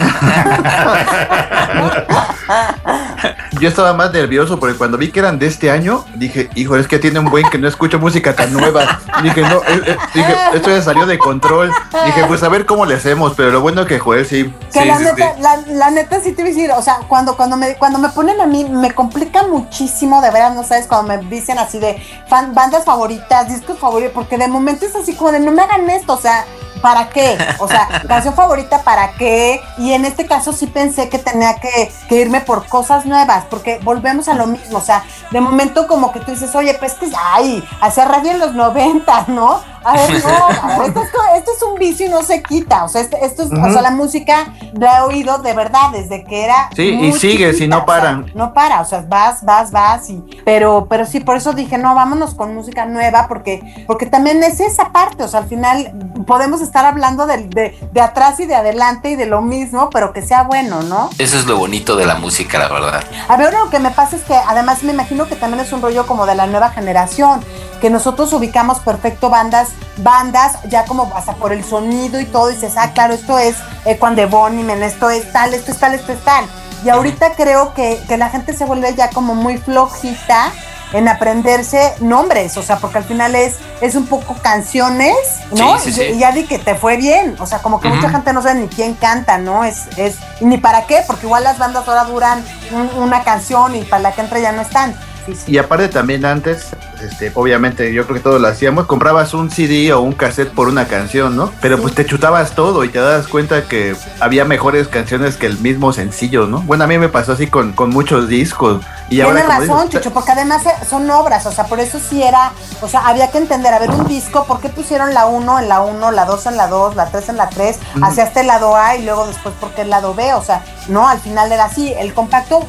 [3.61, 6.87] Yo estaba más nervioso porque cuando vi que eran de este año, dije, hijo, es
[6.87, 9.01] que tiene un buen que no escucho música tan nueva.
[9.23, 9.97] Dije, no, eh, eh,
[10.27, 11.73] dije, esto ya salió de control.
[12.05, 14.53] Dije, pues a ver cómo le hacemos, pero lo bueno que Joel sí.
[14.73, 16.99] Que Sí, la, sí, neta, La, la neta sí te voy a decir, o sea,
[17.09, 20.87] cuando, cuando, me, cuando me ponen a mí, me complica muchísimo, de veras, no sabes,
[20.87, 25.15] cuando me dicen así de fan- bandas favoritas, discos favoritos, porque de momento es así
[25.15, 26.45] como de no me hagan esto, o sea,
[26.83, 27.37] ¿para qué?
[27.59, 29.61] O sea, canción favorita, ¿para qué?
[29.79, 33.81] Y en este caso sí pensé que tenía que, que irme por cosas nuevas, porque
[33.83, 37.07] volvemos a lo mismo, o sea, de momento como que tú dices, oye, pues que,
[37.33, 39.61] ay, hacía radio en los 90, ¿no?
[39.87, 42.85] A ver, no, a ver, esto, es, esto es un vicio y no se quita,
[42.85, 46.25] o sea, este- esto es, o sea, la música la he oído de verdad desde
[46.25, 48.33] que era Sí, y sigue, si no chiquita, o sea, paran.
[48.35, 51.95] no para, o sea, vas, vas, vas, y, pero, pero sí, por eso dije, no,
[51.95, 55.93] vámonos con música nueva, porque, porque también es esa parte, o sea, al final
[56.27, 60.13] podemos estar hablando de, de, de atrás y de adelante y de lo mismo, pero
[60.13, 61.11] que sea bueno, ¿no?
[61.19, 63.05] Eso es lo bonito de la música, la verdad.
[63.29, 65.81] A ver, lo que me pasa es que además me imagino que también es un
[65.83, 67.41] rollo como de la nueva generación,
[67.81, 69.69] que nosotros ubicamos perfecto bandas,
[69.99, 73.57] bandas ya como hasta por el sonido y todo, y dices, ah, claro, esto es
[73.85, 76.45] Equan de Bonimen, esto es tal, esto es tal, esto es tal.
[76.85, 80.53] Y ahorita creo que, que la gente se vuelve ya como muy flojita
[80.93, 85.17] en aprenderse nombres, o sea, porque al final es, es un poco canciones,
[85.51, 85.79] ¿no?
[85.79, 86.03] Sí, sí, sí.
[86.15, 88.61] y ya di que te fue bien, o sea, como que mucha gente no sabe
[88.61, 89.65] ni quién canta, ¿no?
[89.65, 93.83] Es, es, ni para qué, porque igual las bandas ahora duran un- una canción y
[93.83, 94.95] para la que entra ya no están.
[95.27, 95.53] Sí, sí.
[95.53, 96.67] Y aparte también antes,
[97.01, 100.69] este, obviamente yo creo que todos lo hacíamos, comprabas un CD o un cassette por
[100.69, 101.53] una canción, ¿no?
[101.61, 105.59] Pero pues te chutabas todo y te das cuenta que había mejores canciones que el
[105.59, 106.61] mismo sencillo, ¿no?
[106.63, 108.85] Bueno, a mí me pasó así con, con muchos discos.
[109.09, 112.23] Y Tienes razón, dices, Chucho, porque además eh, son obras, o sea, por eso sí
[112.23, 115.61] era, o sea, había que entender, a ver, un disco, ¿por qué pusieron la 1
[115.61, 118.43] en la 1, la 2 en la 2, la 3 en la 3, hacia este
[118.43, 120.35] lado A y luego después por qué el lado B?
[120.35, 122.65] O sea, no, al final era así, el compacto,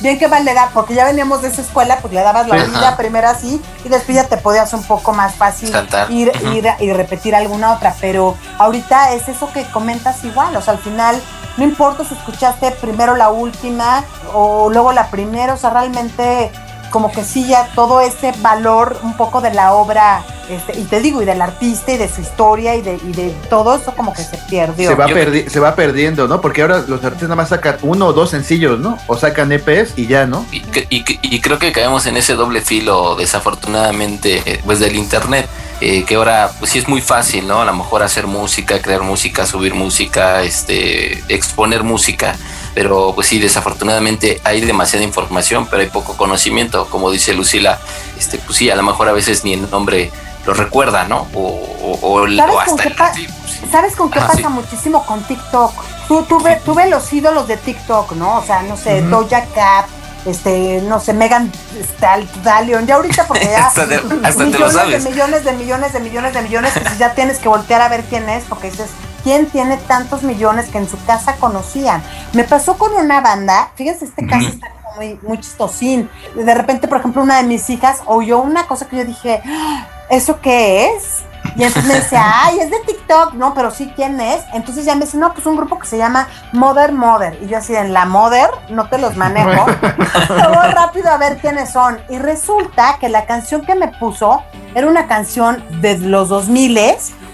[0.00, 2.70] bien que vale dar, porque ya veníamos de esa escuela, pues le dabas la Sí.
[2.70, 6.10] vida primero así y después ya te podías un poco más fácil Saltar.
[6.10, 6.52] ir, Ujú.
[6.52, 10.80] ir y repetir alguna otra, pero ahorita es eso que comentas igual, o sea, al
[10.80, 11.20] final
[11.56, 16.52] no importa si escuchaste primero la última o luego la primera, o sea, realmente
[16.90, 21.00] como que sí ya todo ese valor un poco de la obra, este, y te
[21.00, 24.12] digo, y del artista y de su historia y de, y de todo eso como
[24.14, 24.88] que se perdió.
[24.90, 26.40] se va, perdi- se va perdiendo, ¿no?
[26.40, 28.96] Porque ahora los artistas nada más sacan uno o dos sencillos, ¿no?
[29.06, 30.46] O sacan EPs y ya, ¿no?
[30.50, 35.46] Y, y cre- y creo que caemos en ese doble filo, desafortunadamente, pues del internet,
[35.80, 37.60] eh, que ahora pues sí es muy fácil, ¿no?
[37.60, 42.34] A lo mejor hacer música, crear música, subir música, este, exponer música,
[42.74, 47.78] pero pues sí, desafortunadamente hay demasiada información, pero hay poco conocimiento, como dice Lucila,
[48.18, 50.10] este, pues sí, a lo mejor a veces ni el nombre
[50.46, 51.26] lo recuerda, ¿no?
[51.34, 51.40] O,
[51.82, 53.70] o- o el- ¿Sabes o con hasta qué el sí, pues.
[53.70, 54.48] ¿Sabes con qué Ajá, pasa sí.
[54.48, 55.72] muchísimo con TikTok?
[56.08, 58.38] Tú, tuve, tuve los ídolos de TikTok, ¿no?
[58.38, 59.86] O sea, no sé, Doja Cat,
[60.24, 61.52] este, no sé, Megan
[61.98, 65.04] Stal- Stallion, ya ahorita porque ya Hasta te- hasta te lo millones sabes.
[65.04, 68.04] de millones de millones de millones de millones, pues ya tienes que voltear a ver
[68.04, 68.88] quién es, porque dices,
[69.22, 72.02] ¿quién tiene tantos millones que en su casa conocían?
[72.32, 76.08] Me pasó con una banda, fíjense, este caso está como muy, muy chistosín.
[76.34, 79.86] De repente, por ejemplo, una de mis hijas oyó una cosa que yo dije, "Ah,
[80.10, 81.24] ¿eso qué es?
[81.56, 84.42] Y entonces me dice, ay, es de TikTok, no, pero sí, ¿quién es?
[84.52, 87.38] Entonces ya me dice, no, pues un grupo que se llama Mother Mother.
[87.42, 89.66] Y yo así, en la Mother, no te los manejo.
[89.66, 91.98] Voy rápido a ver quiénes son.
[92.08, 94.42] Y resulta que la canción que me puso
[94.74, 96.78] era una canción de los 2000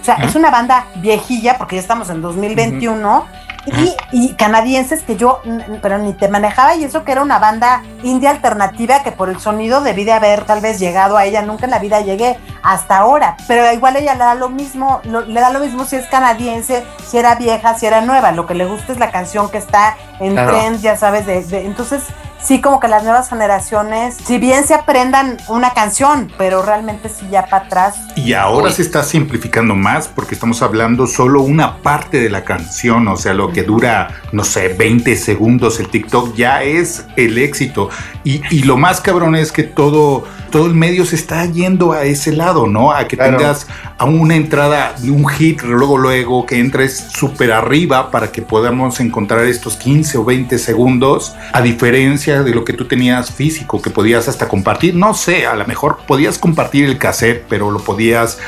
[0.04, 3.24] o sea, es una banda viejilla, porque ya estamos en 2021.
[3.66, 5.40] Y, y canadienses que yo,
[5.80, 9.40] pero ni te manejaba, y eso que era una banda india alternativa que por el
[9.40, 12.98] sonido debí de haber tal vez llegado a ella, nunca en la vida llegué hasta
[12.98, 16.06] ahora, pero igual ella le da lo mismo, lo- le da lo mismo si es
[16.08, 19.56] canadiense, si era vieja, si era nueva, lo que le gusta es la canción que
[19.56, 20.50] está en Claro.
[20.50, 22.02] trend, ya sabes, de, de- entonces
[22.44, 27.26] sí como que las nuevas generaciones, si bien se aprendan una canción, pero realmente sí
[27.30, 27.96] ya para atrás.
[28.16, 28.72] Y ahora Uy.
[28.72, 33.34] se está simplificando más porque estamos hablando solo una parte de la canción, o sea,
[33.34, 37.88] lo que dura, no sé, 20 segundos el TikTok ya es el éxito.
[38.22, 42.04] Y, y lo más cabrón es que todo, todo el medio se está yendo a
[42.04, 42.92] ese lado, ¿no?
[42.92, 43.38] A que Claro.
[43.38, 43.66] tengas
[43.98, 49.00] a una entrada de un hit, luego, luego, que entres súper arriba para que podamos
[49.00, 53.90] encontrar estos 15 o 20 segundos, a diferencia de lo que tú tenías físico, que
[53.90, 58.38] podías hasta compartir, no sé, a lo mejor podías compartir el cassette, pero lo podías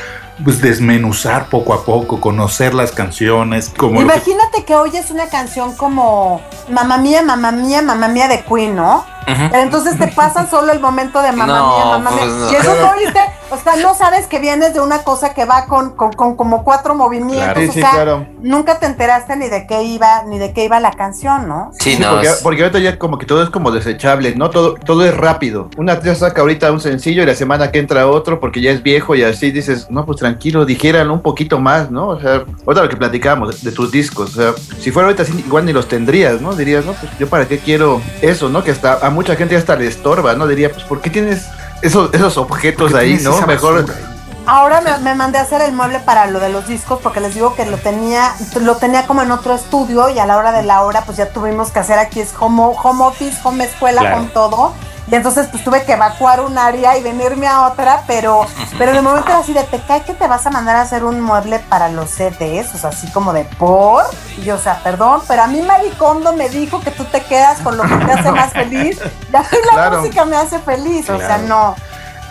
[0.45, 5.27] pues desmenuzar poco a poco, conocer las canciones, como lo que- Imagínate que oyes una
[5.27, 6.41] canción como
[6.71, 9.03] Mamá Mía, Mamá Mía, Mamá Mía de Queen, ¿no?
[9.27, 12.19] Entonces te pasan solo el momento de mamá No, mía, mamá mía.
[12.21, 12.51] pues no.
[12.51, 15.65] Y eso no oíste, o sea, no sabes que vienes de una cosa que va
[15.65, 17.45] con, con, con como cuatro movimientos.
[17.53, 17.61] Claro.
[17.61, 18.25] Sí, o sí, sea, claro.
[18.41, 21.71] nunca te enteraste ni de qué iba, ni de qué iba la canción, ¿no?
[21.79, 22.19] Sí, Sí, no.
[22.43, 24.49] porque, ahorita ya como que todo es como desechable, ¿no?
[24.49, 25.69] Todo, todo es rápido.
[25.77, 28.83] Una artista saca ahorita un sencillo y la semana que entra otro porque ya es
[28.83, 32.07] viejo y así dices, no, pues tranquilo, dijeran un poquito más, ¿no?
[32.09, 35.23] O sea, ahorita lo que platicábamos de, de tus discos, o sea, si fuera ahorita
[35.23, 36.53] así, igual ni los tendrías, ¿no?
[36.53, 38.63] Dirías, no, pues yo para qué quiero eso, ¿no?
[38.63, 40.45] Que hasta a mucha gente hasta le estorba, ¿no?
[40.45, 41.47] Diría, pues ¿por qué tienes
[41.81, 43.41] esos, esos objetos ¿por qué ahí, no?
[43.47, 43.83] Mejor...
[43.83, 44.16] basura?
[44.47, 47.33] Ahora me, me mandé a hacer el mueble para lo de los discos porque les
[47.35, 50.63] digo que lo tenía, lo tenía como en otro estudio y a la hora de
[50.63, 54.17] la hora pues ya tuvimos que hacer aquí es home, home office, home escuela, Claro.
[54.17, 54.73] con todo.
[55.09, 58.45] Y entonces pues tuve que evacuar un área y venirme a otra, pero,
[58.77, 61.03] pero el momento era así de te cae que te vas a mandar a hacer
[61.05, 64.03] un mueble para los CDs, o sea, así como de por.
[64.37, 67.59] Y yo, o sea, perdón, pero a mí Maricondo me dijo que tú te quedas
[67.61, 68.99] con lo que te hace más feliz.
[69.31, 69.99] Y a mí la Claro.
[70.01, 71.75] música me hace feliz, o sea, no.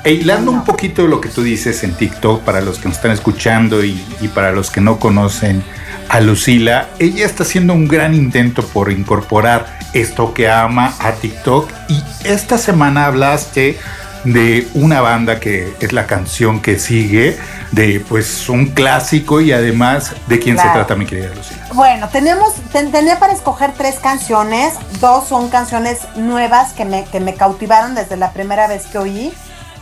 [0.06, 2.96] E hilando un poquito de lo que tú dices en TikTok para los que nos
[2.96, 5.64] están escuchando y, y para los que no conocen
[6.08, 11.68] a Lucila, ella está haciendo un gran intento por incorporar esto que ama a TikTok
[11.88, 13.78] y esta semana hablaste
[14.22, 17.36] de una banda que es la canción que sigue,
[17.72, 20.80] de pues un clásico y además de quién se Claro.
[20.80, 21.66] trata mi querida Lucila.
[21.74, 24.74] Bueno, tenemos, ten- tenía para escoger tres canciones.
[25.00, 29.32] Dos son canciones nuevas que me, que me cautivaron desde la primera vez que oí.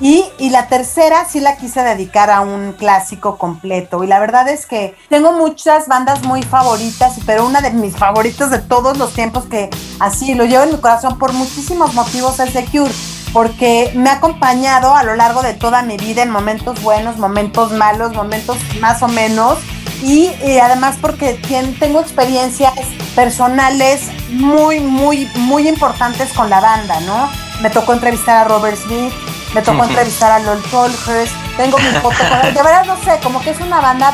[0.00, 4.04] Y, y la tercera sí la quise dedicar a un clásico completo.
[4.04, 8.50] Y la verdad es que tengo muchas bandas muy favoritas, pero una de mis favoritas
[8.50, 9.70] de todos los tiempos que
[10.01, 12.92] así lo llevo en mi corazón por muchísimos motivos es The Cure.
[13.32, 17.72] Porque me ha acompañado a lo largo de toda mi vida en momentos buenos, momentos
[17.72, 19.59] malos, momentos más o menos
[20.05, 21.40] y, eh, además porque
[21.78, 22.74] tengo experiencias
[23.14, 27.30] personales muy, muy, muy importantes con la banda, ¿no?
[27.62, 29.12] Me tocó entrevistar a Robert Smith,
[29.55, 32.55] me tocó entrevistar a Lol Tolhurst, tengo mi foto con él.
[32.55, 34.12] De verdad, no sé, como que es una banda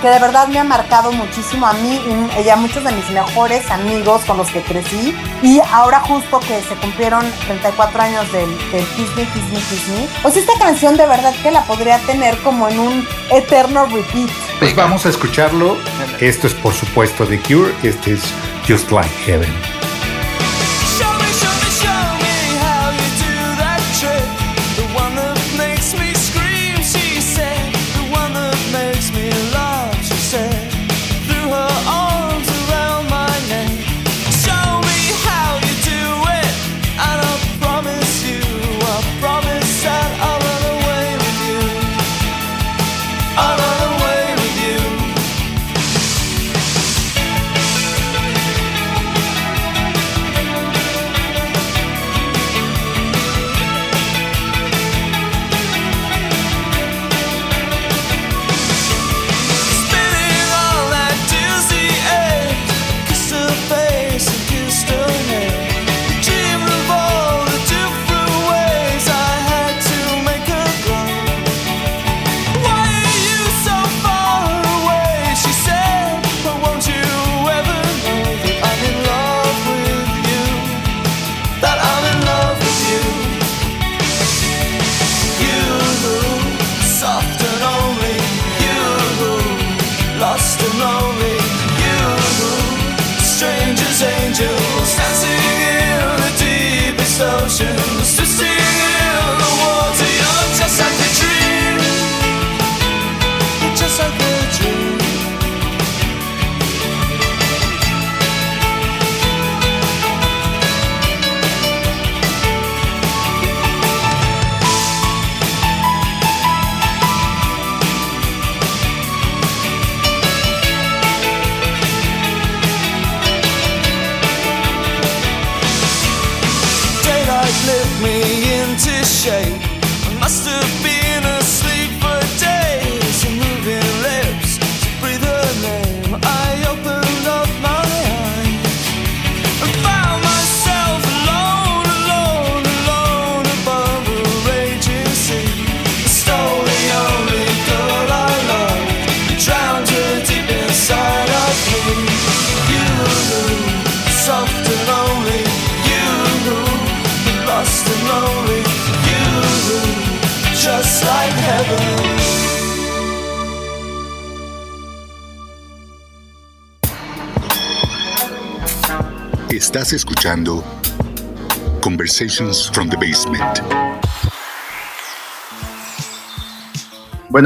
[0.00, 2.00] que de verdad me ha marcado muchísimo a mí
[2.44, 5.12] y- a muchos de mis mejores amigos con los que crecí.
[5.42, 9.88] Y ahora justo que se cumplieron 34 años del, del Kiss Me, Kiss Me, Kiss
[9.88, 14.30] Me, pues esta canción de verdad que la podría tener como en un eterno repeat.
[14.60, 15.76] Pues vamos a escucharlo.
[16.20, 18.22] Esto es por supuesto The Cure, este es
[18.68, 19.77] Just Like Heaven.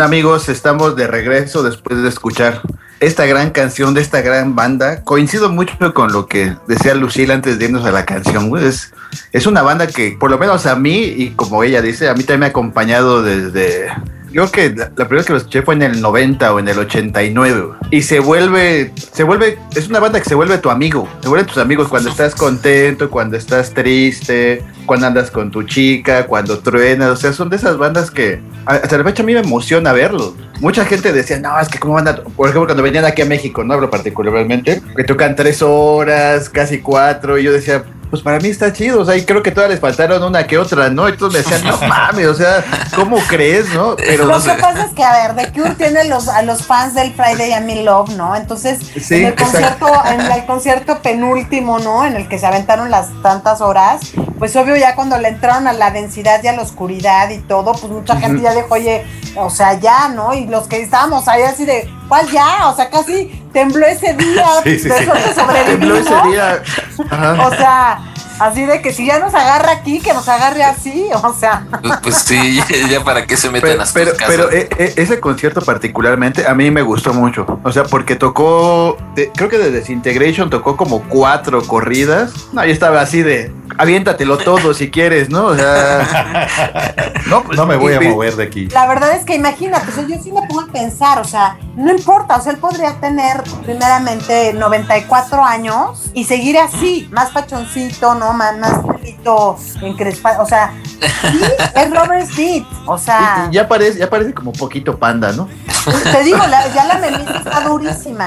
[0.02, 2.60] Amigos, estamos de regreso después de escuchar
[2.98, 5.04] esta gran canción de esta gran banda.
[5.04, 8.50] Coincido mucho con lo que decía Lucille antes de irnos a la canción.
[8.58, 8.92] Es,
[9.30, 12.24] es una banda que, por lo menos a mí, y como ella dice, a mí
[12.24, 13.90] también me ha acompañado desde...
[14.32, 16.68] Yo que la, la primera vez que lo escuché fue en el 90 o en
[16.68, 17.60] el 89.
[17.60, 17.78] güey.
[17.90, 21.08] Y se vuelve, se vuelve, es una banda que se vuelve tu amigo.
[21.20, 26.26] Se vuelven tus amigos cuando estás contento, cuando estás triste, cuando andas con tu chica,
[26.26, 27.10] cuando truenas.
[27.10, 30.34] O sea, son de esas bandas que hasta la fecha a mí me emociona verlos.
[30.60, 32.16] Mucha gente decía, no, es que cómo van a...
[32.16, 36.78] Por ejemplo, cuando venían aquí a México, no hablo particularmente, que tocan tres horas, casi
[36.78, 39.70] cuatro, y yo decía, pues para mí está chido, o sea, y creo que todas
[39.70, 41.08] les faltaron una que otra, ¿no?
[41.08, 42.62] Y todos me decían, no mames, o sea,
[42.94, 43.96] ¿cómo crees, no?
[43.96, 44.26] Pero...
[44.26, 47.14] Lo que pasa es que, a ver, The Cure tiene los, a los fans del
[47.14, 48.36] Friday I'm in Love, ¿no?
[48.36, 52.04] Entonces, Sí, en el concierto, en el concierto penúltimo, ¿no?
[52.04, 54.02] En el que se aventaron las tantas horas,
[54.38, 57.72] pues obvio ya cuando le entraron a la densidad y a la oscuridad y todo,
[57.72, 59.06] pues mucha gente ya dijo, oye,
[59.36, 60.34] o sea, ya, ¿no?
[60.34, 62.68] Y los que estábamos ahí así de, ¿cuál ya?
[62.68, 65.06] O sea, casi tembló ese día, Sí, sí, de sí.
[65.66, 66.62] Tembló ese día.
[67.10, 67.46] Ajá.
[67.46, 68.11] O sea,
[68.42, 71.66] así de que si ya nos agarra aquí, que nos agarre así, o sea.
[71.82, 74.26] Pues, pues sí, ya, ya para qué se meten Pero, a pero, casas.
[74.28, 77.60] pero, eh, eh, ese concierto particularmente a mí me gustó mucho.
[77.62, 82.32] O sea, porque tocó, de- creo que de Desintegration tocó como cuatro corridas.
[82.52, 85.46] No, yo estaba así de, aviéntatelo todo si quieres, ¿no?
[85.46, 86.48] O sea,
[87.26, 88.68] no, pues, No me voy a mover de aquí.
[88.68, 91.56] La verdad es que imagínate, o sea, yo sí me pongo a pensar, o sea,
[91.76, 98.14] no importa, o sea, él podría tener primeramente 94 años y seguir así, más pachoncito,
[98.14, 98.31] ¿no?
[98.32, 101.40] Más, más pelito encrespado, o sea, sí,
[101.74, 105.48] es Robert Smith, o sea, y- y ya parece, ya parece como poquito panda, ¿no?
[106.12, 108.26] te digo, la- ya la memisa está durísima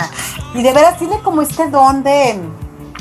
[0.53, 2.39] y de veras tiene como este don de...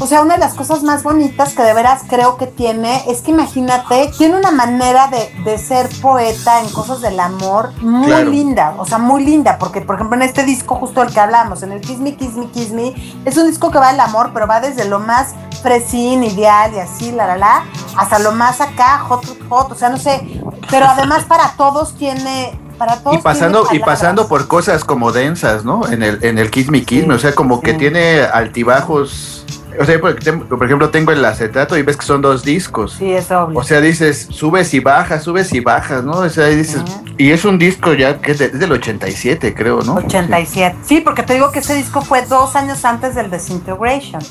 [0.00, 3.22] O sea, una de las cosas más bonitas que de veras creo que tiene es
[3.22, 8.28] que imagínate, tiene una manera de, de ser poeta en cosas del amor muy Claro.
[8.30, 11.62] linda, o sea, muy linda, porque por ejemplo en este disco justo del que hablamos,
[11.62, 12.92] en el Kiss Me, Kiss Me, Kiss Me,
[13.24, 16.80] es un disco que va del amor, pero va desde lo más fresín, ideal y
[16.80, 17.64] así, la, la, la,
[17.96, 21.94] hasta lo más acá, hot, hot, hot, o sea, no sé, pero además para todos
[21.96, 22.58] tiene...
[22.76, 25.86] Para todos Y pasando, y pasando por cosas como densas, ¿no?
[25.86, 27.78] En el, en el Kiss Me Kiss Me, o sea, como que sí.
[27.78, 29.46] tiene altibajos.
[29.80, 30.16] O sea, por,
[30.48, 32.94] por ejemplo, tengo el acetato y ves que son dos discos.
[32.98, 33.58] Sí, es obvio.
[33.58, 36.12] O sea, dices, subes y bajas, subes y bajas, ¿no?
[36.12, 36.82] O sea, y dices,
[37.18, 39.94] y es un disco ya que es, de- es del 87, creo, ¿no?
[39.94, 40.76] 87.
[40.84, 44.22] Sí, porque te digo que ese disco fue dos años antes del Disintegration.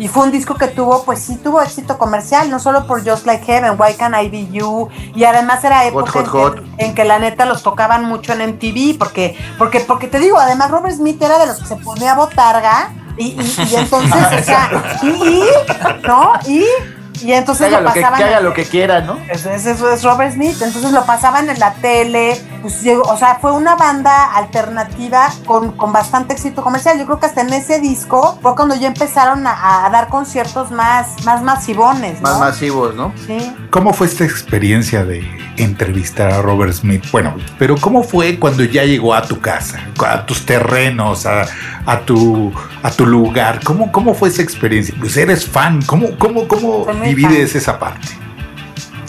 [0.00, 3.26] Y fue un disco que tuvo, pues sí, tuvo éxito comercial, no solo por Just
[3.26, 6.84] Like Heaven, Why Can I Be You, y además era época Hot, en, Hot, que,
[6.84, 10.70] en que la neta los tocaban mucho en MTV, porque, porque, porque te digo, además
[10.70, 14.98] Robert Smith era de los que se ponía botarga, y, y, y entonces, o sea,
[15.02, 15.42] y, y,
[16.06, 16.32] ¿no?
[16.46, 16.64] Y,
[17.22, 18.18] y Que entonces haga, lo lo que, pasaban.
[18.18, 19.18] que haga lo que quiera, ¿no?
[19.28, 23.16] Eso, eso- eso es Robert Smith, entonces lo pasaban en la tele, pues, llegó- o
[23.16, 26.98] sea, fue una banda alternativa con, con bastante éxito comercial.
[26.98, 30.70] Yo creo que hasta en ese disco fue cuando ya empezaron a, a dar conciertos
[30.70, 32.28] más, más masivones, ¿no?
[32.30, 33.12] Más masivos, ¿no?
[33.26, 33.38] Sí.
[33.70, 35.22] ¿Cómo fue esta experiencia de
[35.56, 37.04] entrevistar a Robert Smith?
[37.12, 41.44] Bueno, pero ¿cómo fue cuando ya llegó a tu casa, a tus terrenos, a,
[41.86, 42.52] a tu,
[42.82, 43.60] a tu lugar?
[43.64, 44.94] ¿Cómo, ¿Cómo fue esa experiencia?
[44.98, 48.08] Pues eres fan, ¿cómo, cómo, cómo muy divides esa parte?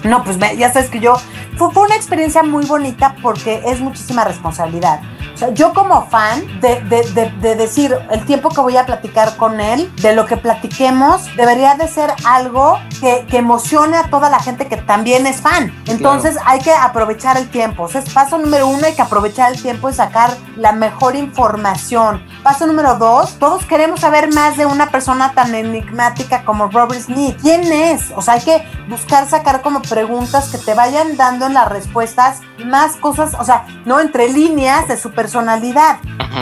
[0.03, 1.15] No, pues ya sabes que yo,
[1.57, 5.01] fue una experiencia muy bonita porque es muchísima responsabilidad.
[5.39, 9.37] Sea, yo como fan de, de- de- de decir el tiempo que voy a platicar
[9.37, 14.29] con él, de lo que platiquemos, debería de ser algo que, que emocione a toda
[14.29, 15.73] la gente que también es fan.
[15.87, 17.83] Entonces hay que aprovechar el tiempo.
[17.83, 21.15] O sea, es paso número uno, hay que aprovechar el tiempo y sacar la mejor
[21.15, 22.21] información.
[22.43, 27.37] Paso número dos, todos queremos saber más de una persona tan enigmática como Robert Smith.
[27.41, 28.11] ¿Quién es?
[28.15, 32.41] O sea, hay que buscar sacar como preguntas que te vayan dando en las respuestas
[32.65, 35.28] más cosas, o sea, no entre líneas de su personalidad.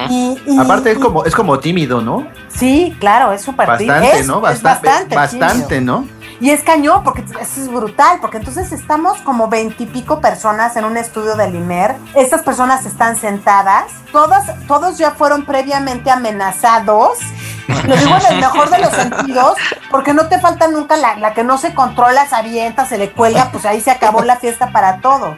[0.09, 2.27] Y, y- Aparte es y- como, es como tímido, ¿no?
[2.49, 4.37] Sí, claro, es súper Bastante, es- ¿no?
[4.47, 5.99] es Bastante, bastante, bastante, tímido.
[6.01, 6.17] ¿no?
[6.39, 10.95] Y es cañón, porque eso es brutal, porque entonces estamos como veintipico personas en un
[10.95, 11.95] estudio del IMER.
[12.13, 17.17] Estas personas están sentadas, todas, todos ya fueron previamente amenazados.
[17.85, 19.57] Lo digo en el mejor de los sentidos,
[19.89, 23.11] porque no te falta nunca la, la que no se controla, se avienta, se le
[23.11, 25.37] cuelga, pues ahí se acabó la fiesta para todo.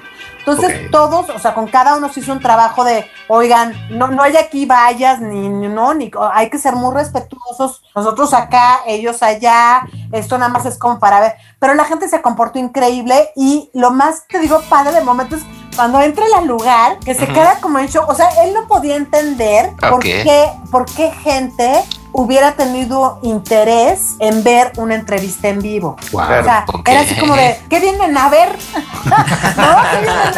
[0.52, 4.24] Entonces todos, o sea, con cada uno se hizo un trabajo de, oigan, no, no
[4.24, 9.82] hay aquí vallas, ni, no, ni, hay que ser muy respetuosos, nosotros acá, ellos allá,
[10.12, 13.91] esto nada más es como para ver, pero la gente se comportó increíble y lo
[13.91, 15.43] más, te digo, padre de momento es
[15.76, 18.95] cuando entra al lugar, que se queda como en shock, o sea, él no podía
[18.95, 20.02] entender por, Ok.
[20.02, 25.95] qué, por qué gente hubiera tenido interés en ver una entrevista en vivo.
[26.12, 26.22] Wow.
[26.24, 28.49] O sea, era así como de, ¿qué vienen a ver?
[29.05, 29.76] ¿No?
[29.91, 30.32] ¿Qué vienen a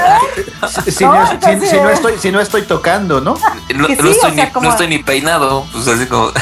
[0.67, 0.91] ver?
[0.91, 3.35] Si, No, estoy, si no estoy tocando, ¿no?
[3.75, 6.05] No, Que sí, no estoy o sea, ni, como- no estoy ni peinado, pues así
[6.07, 6.31] como...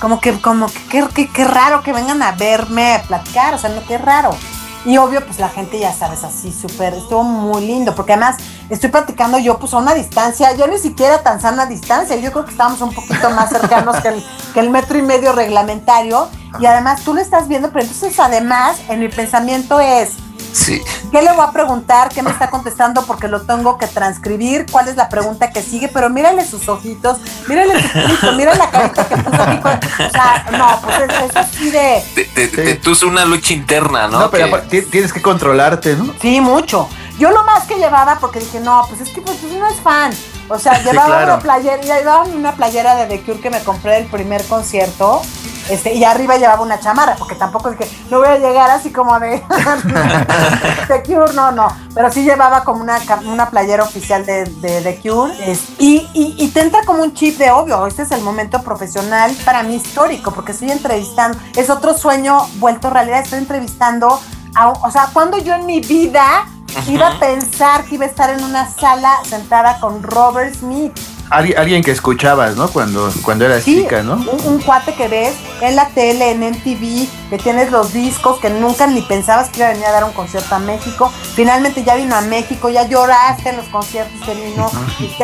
[0.00, 3.58] Como que, como que, qué, qué- qué raro que vengan a verme a platicar, o
[3.58, 4.36] sea, no, qué raro.
[4.84, 8.36] Y obvio, pues la gente ya sabes, así súper, estuvo muy lindo, porque además
[8.68, 12.44] estoy platicando yo pues a una distancia, yo ni siquiera tan sana distancia, yo creo
[12.44, 16.28] que estábamos un poquito más cercanos que el, que el metro y medio reglamentario,
[16.60, 20.12] y además tú lo estás viendo, pero entonces además en mi pensamiento es,
[20.52, 20.80] Sí.
[21.10, 22.08] ¿Qué le voy a preguntar?
[22.10, 23.04] ¿Qué me está contestando?
[23.06, 24.66] Porque lo tengo que transcribir.
[24.70, 25.88] ¿Cuál es la pregunta que sigue?
[25.88, 27.18] Pero mírale sus ojitos,
[27.48, 29.58] mírale su pulito, mira la carita que puso aquí.
[29.58, 29.72] con-
[30.06, 32.04] O sea, no, pues es, es así de.
[32.14, 32.56] Te, te, Sí.
[32.56, 34.20] te tuzo una lucha interna, ¿no?
[34.20, 36.14] No, pero Que- tienes que controlarte, ¿no?
[36.20, 36.88] Sí, mucho.
[37.18, 40.12] Yo lo más que llevaba, porque dije, no, pues es que pues, no es fan.
[40.48, 41.34] O sea, Sí, llevaba claro.
[41.34, 45.22] una playera, llevaba una playera de The Cure que me compré del primer concierto.
[45.70, 49.18] Este, y arriba llevaba una chamarra, porque tampoco dije, no voy a llegar así como
[49.18, 49.42] de
[50.88, 51.68] The Cure, no, no.
[51.94, 55.32] Pero sí llevaba como una, una playera oficial de, de The Cure.
[55.50, 58.62] Es- y, y, y te entra como un chip de obvio, este es el momento
[58.62, 64.20] profesional para mí histórico, porque estoy entrevistando, es otro sueño vuelto realidad, estoy entrevistando
[64.54, 66.46] a, o sea, cuando yo en mi vida
[66.88, 70.92] iba a pensar que iba a estar en una sala sentada con Robert Smith.
[71.30, 72.68] Alguien, alguien que escuchabas, ¿no?
[72.68, 74.14] Cuando, cuando eras Sí, chica, ¿no?
[74.14, 78.50] Un, un cuate que ves en la tele, en MTV, que tienes los discos, que
[78.50, 81.10] nunca ni pensabas que iba a venir a dar un concierto a México.
[81.34, 84.70] Finalmente ya vino a México, ya lloraste en los conciertos que vino.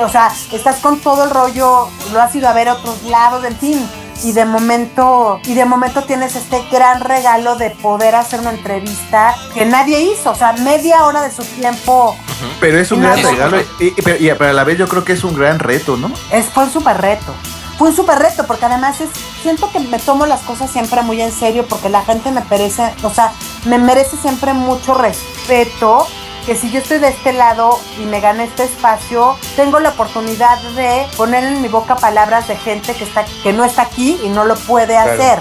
[0.03, 3.44] O sea, estás con todo el rollo, lo has ido a ver a otros lados,
[3.44, 3.88] en fin.
[4.23, 9.35] Y de momento, y de momento tienes este gran regalo de poder hacer una entrevista
[9.55, 10.31] que nadie hizo.
[10.31, 12.14] O sea, media hora de su tiempo
[12.61, 13.61] Pero es un gran eso- regalo.
[13.79, 15.97] Y, y- pero, y- pero a la vez yo creo que es un gran reto,
[15.97, 16.11] ¿no?
[16.31, 17.33] Es, fue un súper reto.
[17.79, 19.09] Fue un súper reto porque además es,
[19.43, 22.93] siento que me tomo las cosas siempre muy en serio porque la gente me merece,
[23.03, 23.33] o sea,
[23.64, 26.07] me merece siempre mucho respeto.
[26.47, 30.59] Que si yo estoy de este lado y me gané este espacio, tengo la oportunidad
[30.74, 34.28] de poner en mi boca palabras de gente que está, que no está aquí y
[34.28, 35.38] no lo puede hacer.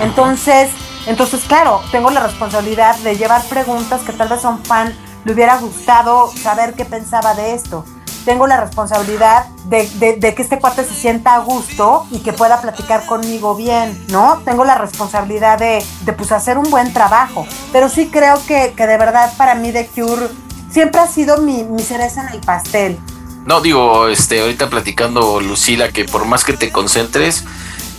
[0.00, 0.70] Entonces,
[1.06, 4.94] entonces, claro, tengo la responsabilidad de llevar preguntas que tal vez a un fan
[5.24, 7.84] le hubiera gustado saber qué pensaba de esto.
[8.24, 12.60] Tengo la responsabilidad de, de- que este cuate se sienta a gusto y que pueda
[12.60, 14.40] platicar conmigo bien, ¿no?
[14.44, 17.46] Tengo la responsabilidad de, de pues hacer un buen trabajo.
[17.72, 20.28] Pero sí creo que, que de verdad para mí The Cure
[20.70, 22.98] siempre ha sido mi, mi cereza en el pastel.
[23.46, 27.44] No, digo, este, ahorita platicando Lucila, que por más que te concentres,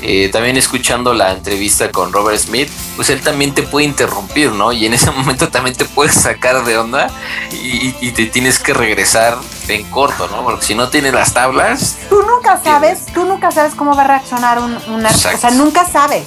[0.02, 4.72] eh, también escuchando la entrevista con Robert Smith, pues él también te puede interrumpir, ¿no?
[4.72, 7.08] Y en ese momento también te puedes sacar de onda
[7.52, 9.38] y, y te tienes que regresar
[9.68, 10.44] en corto, ¿no?
[10.44, 14.08] Porque si no tienes las tablas, Tú nunca sabes, tú nunca sabes cómo va a
[14.08, 15.32] reaccionar un, un artista.
[15.34, 16.26] O sea, nunca sabes.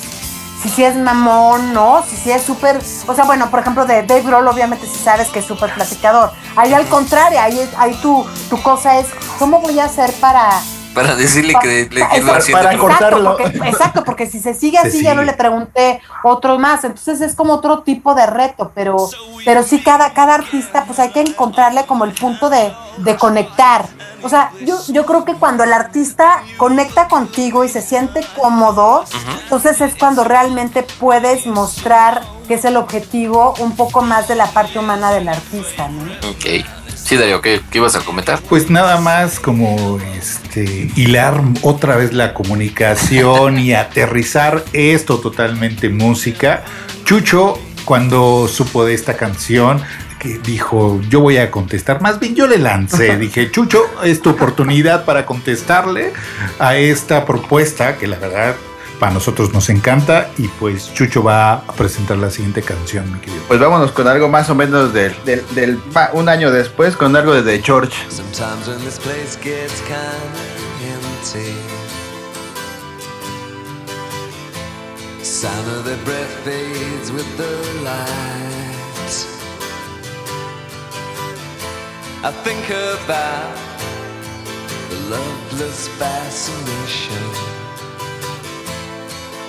[0.62, 2.02] Si sí es mamón, ¿no?
[2.08, 2.80] Si sí es súper.
[3.06, 6.32] O sea, bueno, por ejemplo, de Dave Grohl, obviamente sí sabes que es súper platicador.
[6.56, 9.06] Ahí al contrario, ahí, ahí tu, tu cosa es,
[9.38, 10.62] ¿cómo voy a hacer para.
[10.94, 13.36] Para decirle que le Exacto, quiero para como- cortarlo.
[13.36, 16.84] Porque, exacto, porque si se sigue Se así, ya no le pregunté otro más.
[16.84, 19.08] Entonces es como otro tipo de reto, pero,
[19.44, 23.84] pero sí, cada, cada artista, pues hay que encontrarle como el punto de, de conectar.
[24.22, 29.04] O sea, yo, yo creo que cuando el artista conecta contigo y se siente cómodo,
[29.42, 34.46] entonces es cuando realmente puedes mostrar que es el objetivo un poco más de la
[34.46, 36.04] parte humana del artista, ¿no?
[36.30, 36.64] Ok.
[37.04, 38.40] Sí, Darío, ¿qué, qué ibas a comentar?
[38.48, 45.98] Pues nada más como este hilar otra vez la comunicación y aterrizar esto totalmente en
[45.98, 46.64] música.
[47.04, 49.82] Chucho, cuando supo de esta canción,
[50.18, 54.30] que dijo, yo voy a contestar, más bien yo le lancé, dije, Chucho, es tu
[54.30, 56.14] oportunidad para contestarle
[56.58, 58.56] a esta propuesta que la verdad
[58.98, 63.42] para nosotros nos encanta y pues Chucho va a presentar la siguiente canción, mi querido.
[63.48, 65.80] Pues vámonos con algo más o menos del, del, del-
[66.12, 67.92] un año después, con algo de The Church.
[68.10, 71.52] Sometimes when this place gets kind of empty,
[75.22, 79.26] Sound of their breath fades with the light.
[82.22, 83.56] I think about
[84.90, 87.20] the loveless fascination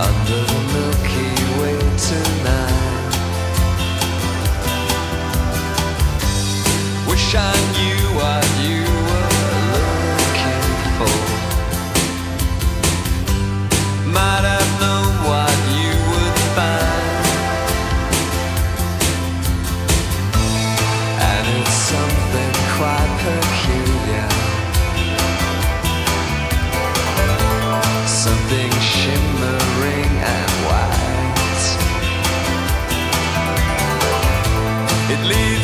[0.00, 1.78] under the Milky Way
[2.08, 3.12] tonight.
[7.06, 8.89] Wish I knew what you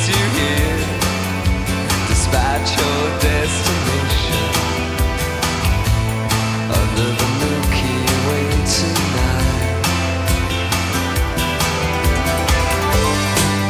[0.08, 0.78] you here,
[2.06, 4.44] despite your destination.
[6.78, 8.46] Under the Milky Way
[8.76, 9.82] tonight.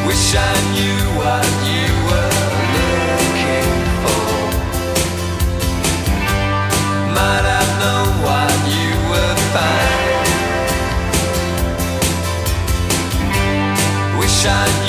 [0.06, 2.40] Wish I knew what you were
[2.76, 3.72] looking
[4.02, 4.28] for.
[7.16, 8.86] Might have known what you.
[14.18, 14.85] Wish I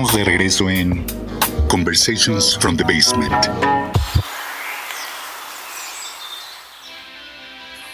[0.00, 1.04] Estamos de regreso en
[1.68, 3.34] Conversations from the Basement.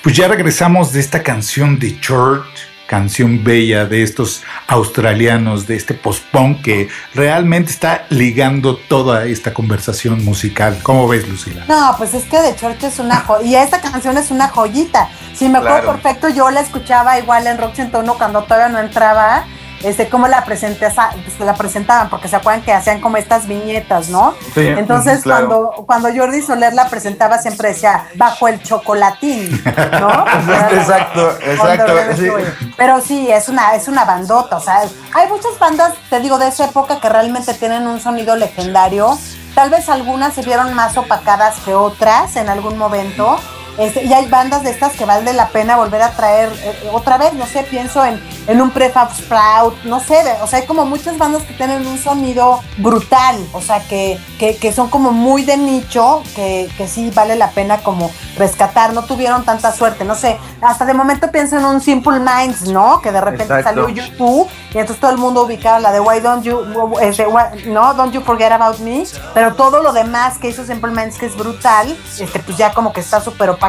[0.04, 2.46] Pues ya regresamos de esta canción de Church,
[2.86, 10.24] canción bella de estos australianos, de este post-punk que realmente está ligando toda esta conversación
[10.24, 10.78] musical.
[10.84, 11.64] ¿Cómo ves, Lucila?
[11.66, 13.44] No, pues es que de Church es una joya.
[13.44, 15.08] Y esta canción es una joyita.
[15.34, 16.00] Si me acuerdo Claro.
[16.00, 19.44] perfecto, yo la escuchaba igual en Rock 101 cuando todavía no entraba.
[19.86, 24.08] Este, cómo la, presenté, pues, la presentaban, porque se acuerdan que hacían como estas viñetas,
[24.08, 24.34] ¿no?
[24.54, 25.48] Sí, Entonces, claro.
[25.48, 29.62] cuando, cuando Jordi Soler la presentaba, siempre decía, bajo el chocolatín,
[30.00, 30.24] ¿no?
[30.70, 32.28] Exacto, exacto, sí.
[32.76, 34.82] Pero sí, es una, es una bandota, o sea,
[35.14, 39.16] hay muchas bandas, te digo, de esa época que realmente tienen un sonido legendario.
[39.54, 43.38] Tal vez algunas se vieron más opacadas que otras en algún momento.
[43.78, 47.18] Este, y hay bandas de estas que vale la pena volver a traer eh, otra
[47.18, 50.66] vez, no sé, pienso en, en un Prefab Sprout, no sé, de- o sea, hay
[50.66, 55.10] como muchas bandas que tienen un sonido brutal, o sea, que, que, que son como
[55.12, 60.04] muy de nicho, que, que sí vale la pena como rescatar, no tuvieron tanta suerte,
[60.04, 63.00] no sé, hasta de momento pienso en un Simple Minds, ¿no?
[63.02, 63.68] Que de repente Exacto.
[63.82, 67.66] salió YouTube y entonces todo el mundo ubicaba la de Why Don't You, este, why-
[67.66, 69.04] no, Don't You Forget About Me,
[69.34, 72.92] pero todo lo demás que hizo Simple Minds que es brutal, este, pues ya como
[72.92, 73.65] que está súper opacado,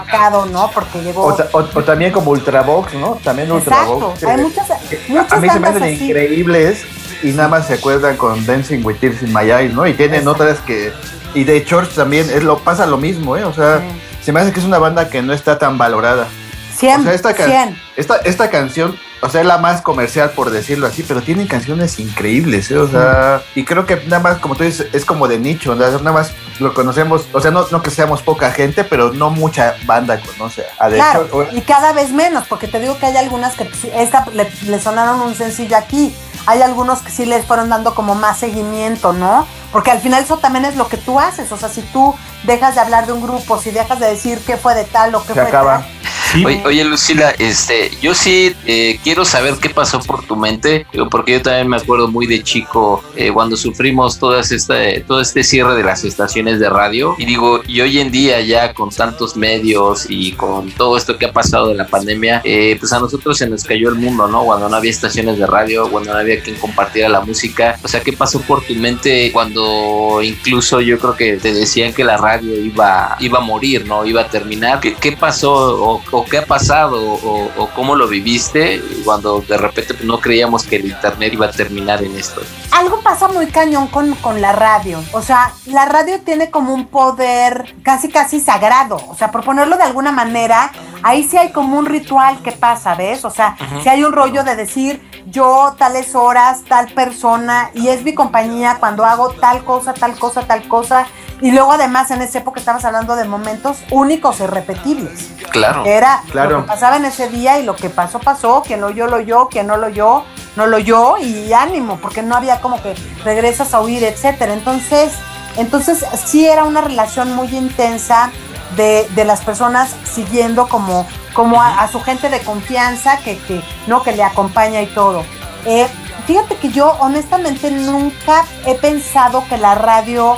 [0.51, 0.71] ¿no?
[0.73, 1.25] Porque llegó...
[1.25, 3.19] O, ta- o- o también como Ultravox, ¿no?
[3.23, 4.23] También Exacto, Ultravox.
[4.23, 6.05] hay eh, muchas, que muchas a mí se me hacen así.
[6.09, 6.85] increíbles
[7.23, 9.87] y nada más se acuerdan con Dancing with Tears in My Eyes, ¿no?
[9.87, 10.43] Y tienen Exacto.
[10.43, 10.91] otras que...
[11.33, 13.43] Y de Church también es lo, pasa lo mismo, ¿eh?
[13.43, 13.85] O sea, Sí.
[14.25, 16.27] se me hace que es una banda que no está tan valorada.
[16.75, 17.81] 100, o sea, esta, can- 100.
[17.95, 18.95] esta, esta canción,
[19.27, 22.77] o sea, es la más comercial por decirlo así, pero tienen canciones increíbles, ¿eh?
[22.77, 25.99] O sea, y creo que nada más, como tú dices, es como de nicho, nada
[26.11, 30.19] más lo conocemos, o sea, no, no que seamos poca gente, pero no mucha banda
[30.19, 31.53] conoce a Claro, Church.
[31.53, 35.21] y cada vez menos, porque te digo que hay algunas que esta le, le sonaron
[35.21, 36.15] un sencillo aquí.
[36.49, 39.45] Hay algunos que sí les fueron dando como más seguimiento, ¿no?
[39.73, 41.51] Porque al final eso también es lo que tú haces.
[41.51, 44.55] O sea, si tú dejas de hablar de un grupo, si dejas de decir qué
[44.55, 45.79] fue de tal o qué Se fue acaba.
[45.79, 45.87] tal.
[46.31, 50.85] Sí, Oye, oye, Lucila, este, yo sí eh, quiero saber qué pasó por tu mente,
[51.09, 54.75] porque yo también me acuerdo muy de chico eh, cuando sufrimos todas esta,
[55.07, 57.15] todo este cierre de las estaciones de radio.
[57.17, 61.27] Y digo, y hoy en día ya con tantos medios y con todo esto que
[61.27, 64.43] ha pasado de la pandemia, eh, pues a nosotros se nos cayó el mundo, ¿no?
[64.43, 67.79] Cuando no había estaciones de radio, cuando no había quien compartiera la música.
[67.83, 72.03] O sea, ¿qué pasó por tu mente cuando incluso yo creo que te decían que
[72.03, 74.05] la radio iba, iba a morir, ¿no?
[74.05, 74.81] Iba a terminar.
[74.81, 79.55] ¿Qué, qué pasó o, o qué ha pasado o, o cómo lo viviste cuando de
[79.55, 82.41] repente no creíamos que el internet iba a terminar en esto?
[82.71, 84.99] Algo pasa muy cañón con, con la radio.
[85.11, 88.97] O sea, la radio tiene como un poder casi, casi sagrado.
[89.09, 90.71] O sea, por ponerlo de alguna manera,
[91.03, 93.23] ahí sí hay como un ritual que pasa, ¿ves?
[93.23, 98.03] O sea, si hay un rollo de decir yo tales horas, tal persona, y es
[98.03, 101.05] mi compañía cuando hago tal cosa, tal cosa, tal cosa.
[101.41, 105.29] Y luego además en esa época estabas hablando de momentos únicos e irrepetibles.
[105.51, 105.83] Claro.
[105.83, 106.49] Que era Claro.
[106.49, 108.63] lo que pasaba en ese día y lo que pasó, pasó.
[108.65, 109.47] Quien lo oyó, lo oyó.
[109.47, 110.23] Quien no lo oyó,
[110.55, 111.17] no lo oyó.
[111.17, 114.53] Y ánimo, porque no había como que regresas a oír, etcétera.
[114.53, 115.13] Entonces,
[115.57, 118.31] entonces sí era una relación muy intensa
[118.75, 123.61] de, de las personas siguiendo como, como a, a su gente de confianza que, que,
[123.87, 124.03] ¿no?
[124.03, 125.23] que le acompaña y todo.
[125.65, 125.87] Eh,
[126.25, 130.37] fíjate que yo honestamente nunca he pensado que la radio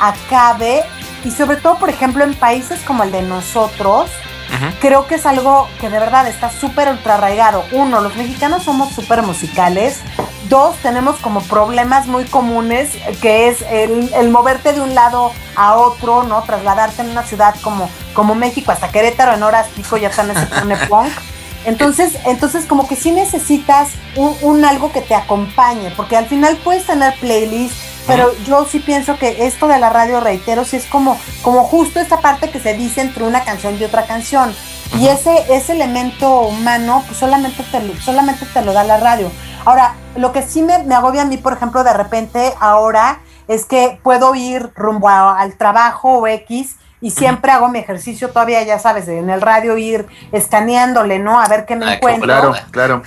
[0.00, 0.84] acabe
[1.24, 4.08] y sobre todo, por ejemplo, en países como el de nosotros,
[4.80, 7.64] creo que es algo que de verdad está súper ultra arraigado.
[7.72, 10.00] Uno, los mexicanos somos súper musicales.
[10.50, 12.90] Dos, tenemos como problemas muy comunes,
[13.22, 16.42] que es el, el moverte de un lado a otro, ¿no?
[16.42, 20.46] Trasladarte en una ciudad como, como México hasta Querétaro en horas pico ya también se
[20.46, 21.08] pone punk.
[21.64, 26.56] Entonces, entonces como que sí necesitas un, un algo que te acompañe, porque al final
[26.64, 27.76] puedes tener playlists,
[28.08, 32.00] pero yo sí pienso que esto de la radio, reitero, sí es como, como justo
[32.00, 34.52] esta parte que se dice entre una canción y otra canción.
[34.98, 39.30] Y ese, ese elemento humano, pues solamente te, solamente te lo da la radio.
[39.64, 43.64] Ahora, lo que sí me, me agobia a mí, por ejemplo, de repente ahora, es
[43.64, 48.62] que puedo ir rumbo a- al trabajo o X y siempre hago mi ejercicio todavía,
[48.62, 51.40] ya sabes, en el radio ir escaneándole, ¿no?
[51.40, 52.24] A ver qué me Ah, encuentro.
[52.26, 53.02] Claro, claro.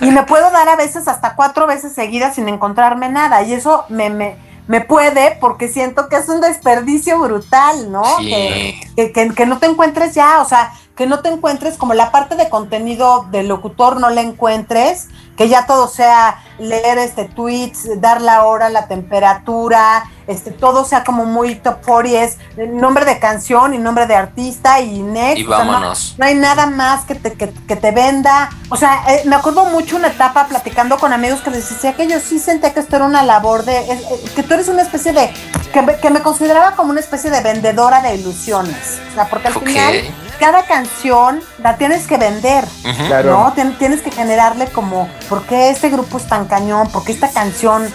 [0.00, 3.42] Y me puedo dar a veces hasta cuatro veces seguidas sin encontrarme nada.
[3.42, 4.36] Y eso me, me,
[4.68, 8.04] me puede porque siento que es un desperdicio brutal, ¿no?
[8.18, 8.26] Sí.
[8.28, 11.94] Que, que, que- que no te encuentres ya, o sea, que no te encuentres como
[11.94, 15.08] la parte de contenido del locutor no la encuentres,
[15.42, 21.02] que ya todo sea leer este tweets, dar la hora, la temperatura, este todo sea
[21.02, 22.36] como muy top 40, es
[22.70, 25.38] nombre de canción y nombre de artista y next.
[25.38, 26.14] Y o sea, no- vámonos.
[26.18, 28.50] no hay nada más que te, que, que te venda.
[28.68, 32.06] O sea, eh, me acuerdo mucho una etapa platicando con amigos que les decía que
[32.06, 33.78] yo sí sentía que esto era una labor de.
[33.78, 35.32] eh, que tú eres una especie de.
[35.72, 39.00] Que me, que me consideraba como una especie de vendedora de ilusiones.
[39.10, 42.64] O sea, porque al final cada canción la tienes que vender.
[43.08, 43.30] Claro.
[43.32, 43.54] ¿no?
[43.54, 46.88] Tien- tienes que generarle como, ¿por qué este grupo es tan cañón?
[46.90, 47.90] ¿Por qué esta canción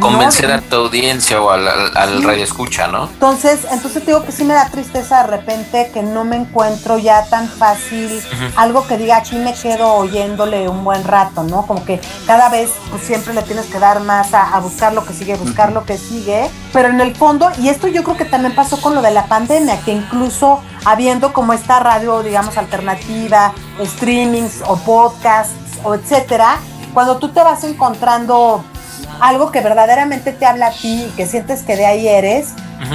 [0.00, 0.54] Convencer ¿no?
[0.56, 2.24] a tu audiencia o al, al, al Sí.
[2.24, 3.04] radio escucha, ¿no?
[3.04, 6.98] Entonces, entonces te digo que sí me da tristeza de repente que no me encuentro
[6.98, 8.22] ya tan fácil
[8.56, 11.66] algo que diga aquí me quedo oyéndole un buen rato, ¿no?
[11.66, 15.04] Como que cada vez pues siempre le tienes que dar más a, a buscar lo
[15.06, 18.26] que sigue, buscar lo que sigue, pero en el fondo, y esto yo creo que
[18.26, 23.54] también pasó con lo de la pandemia, que incluso habiendo como esta radio, digamos, alternativa,
[23.82, 26.58] streamings o podcasts o etcétera,
[26.94, 28.64] cuando tú te vas encontrando
[29.20, 32.54] algo que verdaderamente te habla a ti y que sientes que de ahí eres,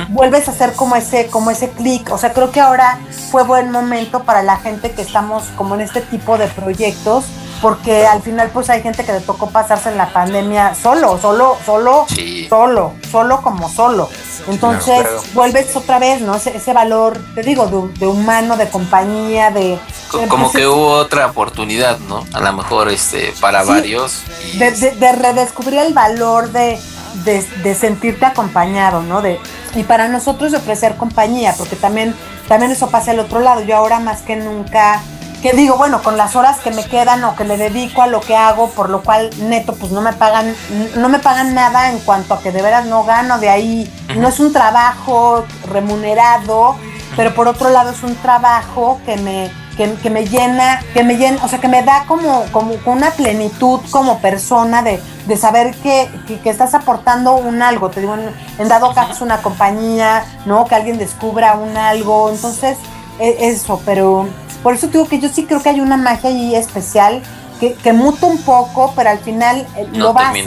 [0.09, 2.11] vuelves a hacer como ese, como ese clic.
[2.11, 5.81] O sea, creo que ahora fue buen momento para la gente que estamos como en
[5.81, 7.25] este tipo de proyectos,
[7.61, 11.57] porque al final pues hay gente que le tocó pasarse en la pandemia solo, solo,
[11.65, 12.47] solo, Sí.
[12.49, 14.09] solo, solo como solo.
[14.47, 16.35] Entonces vuelves otra vez, ¿no?
[16.35, 19.77] Ese, ese valor, te digo, de, de humano, de compañía, de...
[20.09, 22.25] Co- de, Como pues, que hubo otra oportunidad, ¿no?
[22.33, 23.67] A lo mejor este para Sí.
[23.69, 24.21] varios.
[24.53, 26.79] y- de, de- de redescubrir el valor de,
[27.25, 29.21] de- de sentirte acompañado, ¿no?
[29.21, 29.39] De,
[29.75, 32.15] y para nosotros de ofrecer compañía, porque también,
[32.47, 33.61] también eso pasa al otro lado.
[33.61, 35.01] Yo ahora más que nunca,
[35.41, 38.19] que digo, bueno, con las horas que me quedan o que le dedico a lo
[38.19, 40.53] que hago, por lo cual neto, pues no me pagan,
[40.97, 43.93] no me pagan nada en cuanto a que de veras no gano de ahí.
[44.17, 46.75] No es un trabajo remunerado,
[47.15, 51.15] pero por otro lado es un trabajo que me, que, que me llena, que me
[51.15, 55.73] llena, o sea, que me da como, como una plenitud como persona de, de saber
[55.75, 57.89] que, que, que estás aportando un algo.
[57.89, 60.65] Te digo, en, en dado caso una compañía, ¿no?
[60.65, 62.29] Que alguien descubra un algo.
[62.29, 62.77] Entonces,
[63.19, 64.27] eso, pero
[64.63, 67.21] por eso digo que yo sí creo que hay una magia ahí especial
[67.59, 70.39] que, que muta un poco, pero al final eh, No lo base,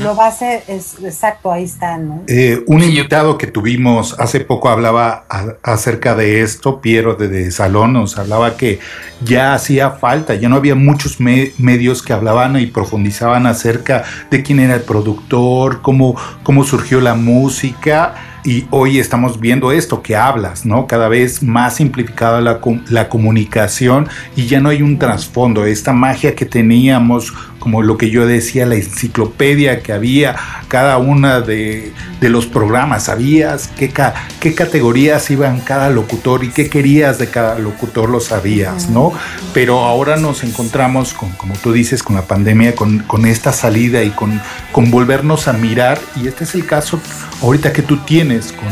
[0.00, 2.22] lo base es exacto, ahí está, ¿no?
[2.28, 7.50] Eh, un invitado que tuvimos hace poco hablaba a- acerca de esto, Piero de, de
[7.50, 8.78] Salón, nos hablaba que
[9.24, 14.42] ya hacía falta, ya no había muchos me- medios que hablaban y profundizaban acerca de
[14.42, 18.14] quién era el productor, cómo, cómo surgió la música.
[18.44, 20.86] Y hoy estamos viendo esto que hablas, ¿no?
[20.86, 25.66] Cada vez más simplificada la, la comunicación y ya no hay un trasfondo.
[25.66, 30.34] Esta magia que teníamos, como lo que yo decía, la enciclopedia que había,
[30.66, 36.48] cada una de, de los programas, sabías qué, ca- qué categorías iban cada locutor y
[36.48, 39.12] qué querías de cada locutor, lo sabías, ¿no?
[39.54, 44.02] Pero ahora nos encontramos con, como tú dices, con la pandemia, con, con esta salida
[44.02, 44.40] y con,
[44.72, 46.00] con volvernos a mirar.
[46.20, 46.98] Y este es el caso
[47.42, 48.68] ahorita que tú tienes con,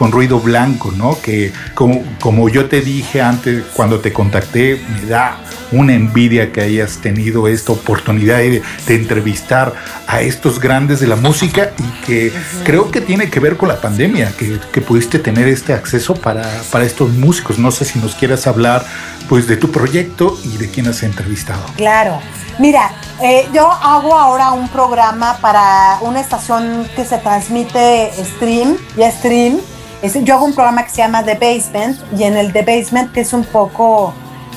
[0.00, 1.20] con ruido blanco, ¿no?
[1.20, 5.36] Que como, como yo te dije antes, cuando te contacté, me da
[5.72, 9.74] una envidia que hayas tenido esta oportunidad de, entrevistar
[10.06, 12.32] a estos grandes de la música y que
[12.64, 16.48] creo que tiene que ver con la pandemia, que, que pudiste tener este acceso para,
[16.72, 17.58] para estos músicos.
[17.58, 18.86] No sé si nos quieras hablar
[19.28, 21.62] pues de tu proyecto y de quién has entrevistado.
[21.76, 22.20] Claro.
[22.58, 22.90] Mira,
[23.22, 29.60] eh, yo hago ahora un programa para una estación que se transmite stream y stream.
[30.02, 33.12] Es- yo hago un programa que se llama The Basement y en el The Basement
[33.12, 34.12] que es un poco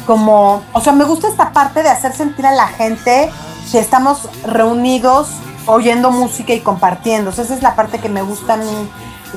[0.05, 3.29] como, o sea, me gusta esta parte de hacer sentir a la gente
[3.71, 5.29] que estamos reunidos
[5.65, 7.29] oyendo música y compartiendo.
[7.29, 8.89] O sea, esa es la parte que me gusta a mí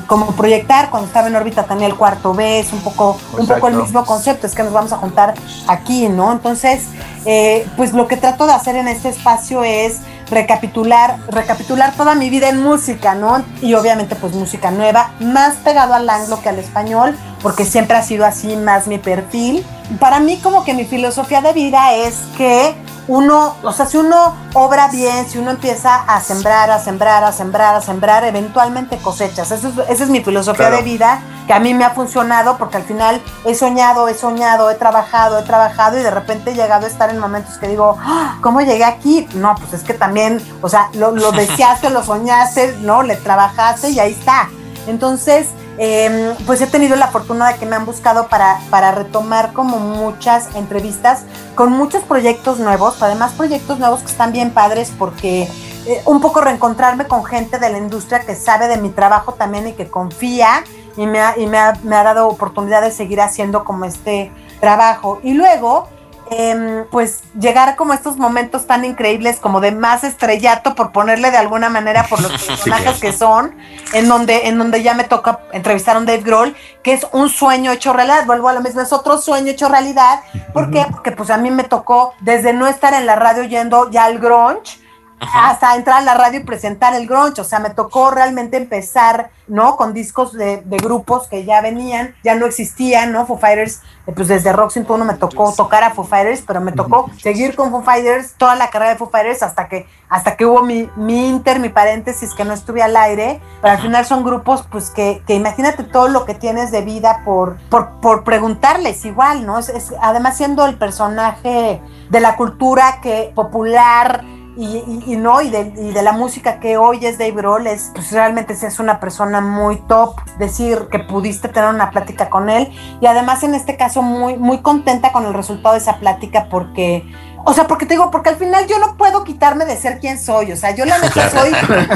[0.05, 3.67] como proyectar cuando estaba en órbita tenía el cuarto B, es un poco, un poco
[3.69, 5.33] el mismo concepto, es que nos vamos a juntar
[5.67, 6.31] aquí, ¿no?
[6.33, 6.83] Entonces,
[7.25, 12.29] eh, pues lo que trato de hacer en este espacio es recapitular, recapitular toda mi
[12.29, 13.43] vida en música, ¿no?
[13.61, 18.03] Y obviamente pues música nueva, más pegado al anglo que al español, porque siempre ha
[18.03, 19.65] sido así más mi perfil.
[19.99, 22.75] Para mí como que mi filosofía de vida es que
[23.07, 27.31] uno, o sea, si uno obra bien, si uno empieza a sembrar, a sembrar, a
[27.31, 29.49] sembrar, a sembrar, eventualmente cosechas.
[29.51, 30.77] Eso es- esa es mi filosofía Claro.
[30.77, 34.69] de vida, que a mí me ha funcionado porque al final he soñado, he soñado,
[34.69, 37.97] he trabajado, he trabajado y de repente he llegado a estar en momentos que digo,
[38.03, 39.27] "Ah, ¿cómo llegué aquí?
[39.35, 41.31] No, pues es que también, o sea, lo, lo
[41.71, 43.03] deseaste, lo soñaste, ¿no?
[43.03, 44.49] Le trabajaste y ahí está.
[44.87, 45.47] Entonces,
[45.77, 49.77] eh, pues he tenido la fortuna de que me han buscado para, para retomar como
[49.77, 51.23] muchas entrevistas
[51.55, 55.43] con muchos proyectos nuevos, además proyectos nuevos que están bien padres porque
[55.87, 59.67] eh, un poco reencontrarme con gente de la industria que sabe de mi trabajo también
[59.67, 60.63] y que confía
[60.97, 64.31] y me ha, y me ha, me ha dado oportunidad de seguir haciendo como este
[64.59, 65.19] trabajo.
[65.23, 65.87] Y luego,
[66.31, 71.31] em, pues llegar como a estos momentos tan increíbles como de más estrellato, por ponerle
[71.31, 73.55] de alguna manera por los personajes que son,
[73.93, 77.29] en donde, en donde ya me toca entrevistar a un Dave Grohl, que es un
[77.29, 80.21] sueño hecho realidad, vuelvo a lo mismo, es otro sueño hecho realidad,
[80.53, 80.85] ¿por qué?
[80.89, 84.19] Porque pues a mí me tocó desde no estar en la radio yendo ya al
[84.19, 84.79] grunge,
[85.19, 87.41] hasta entrar a la radio y presentar el grunge.
[87.41, 89.75] O sea, me tocó realmente empezar, ¿no?
[89.75, 93.25] Con discos de, de grupos que ya venían, ya no existían, ¿no?
[93.25, 96.71] Foo Fighters, eh, pues desde Rock 101 me tocó tocar a Foo Fighters, pero me
[96.71, 100.45] tocó seguir con Foo Fighters, toda la carrera de Foo Fighters hasta que, hasta que
[100.45, 103.41] hubo mi, mi inter, mi paréntesis, que no estuve al aire.
[103.61, 107.21] Pero al final son grupos, pues que, que imagínate todo lo que tienes de vida
[107.25, 109.57] por, por, por preguntarles igual, ¿no?
[109.59, 114.23] Es, es- además siendo el personaje de la cultura que popular
[114.57, 114.65] y,
[115.07, 117.91] y- y no y de, y de la música que hoy es Dave Grohl es
[117.93, 122.71] pues realmente es una persona muy top decir que pudiste tener una plática con él
[122.99, 127.05] y además en este caso muy muy contenta con el resultado de esa plática porque
[127.49, 130.19] o sea, porque te digo, porque al final yo no puedo quitarme de ser quien
[130.19, 130.51] soy.
[130.51, 131.51] O sea, yo la neta soy,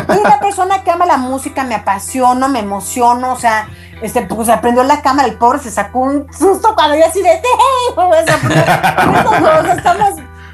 [0.07, 3.33] soy una persona que ama la música, me apasiono, me emociono.
[3.33, 3.67] O sea,
[4.01, 7.31] este, pues aprendió la cámara, el pobre se sacó un susto cuando yo así de,
[7.31, 8.59] "Hey", o sea, porque-
[9.59, 10.09] o sea, estamos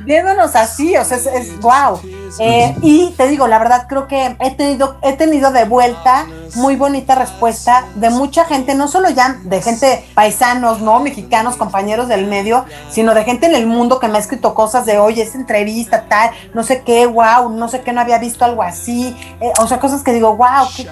[0.07, 1.99] viéndonos así, o sea, es, wow.
[2.81, 7.13] y te digo, la verdad creo que he tenido, he tenido de vuelta muy bonita
[7.13, 12.63] respuesta de mucha gente, no solo ya de gente paisanos, no mexicanos, compañeros del medio,
[12.89, 16.05] sino de gente en el mundo que me ha escrito cosas de, oye, esa entrevista,
[16.07, 19.67] tal, no sé qué, wow, no sé qué, no había visto algo así, eh, o
[19.67, 20.87] sea, cosas que digo, wow, qué,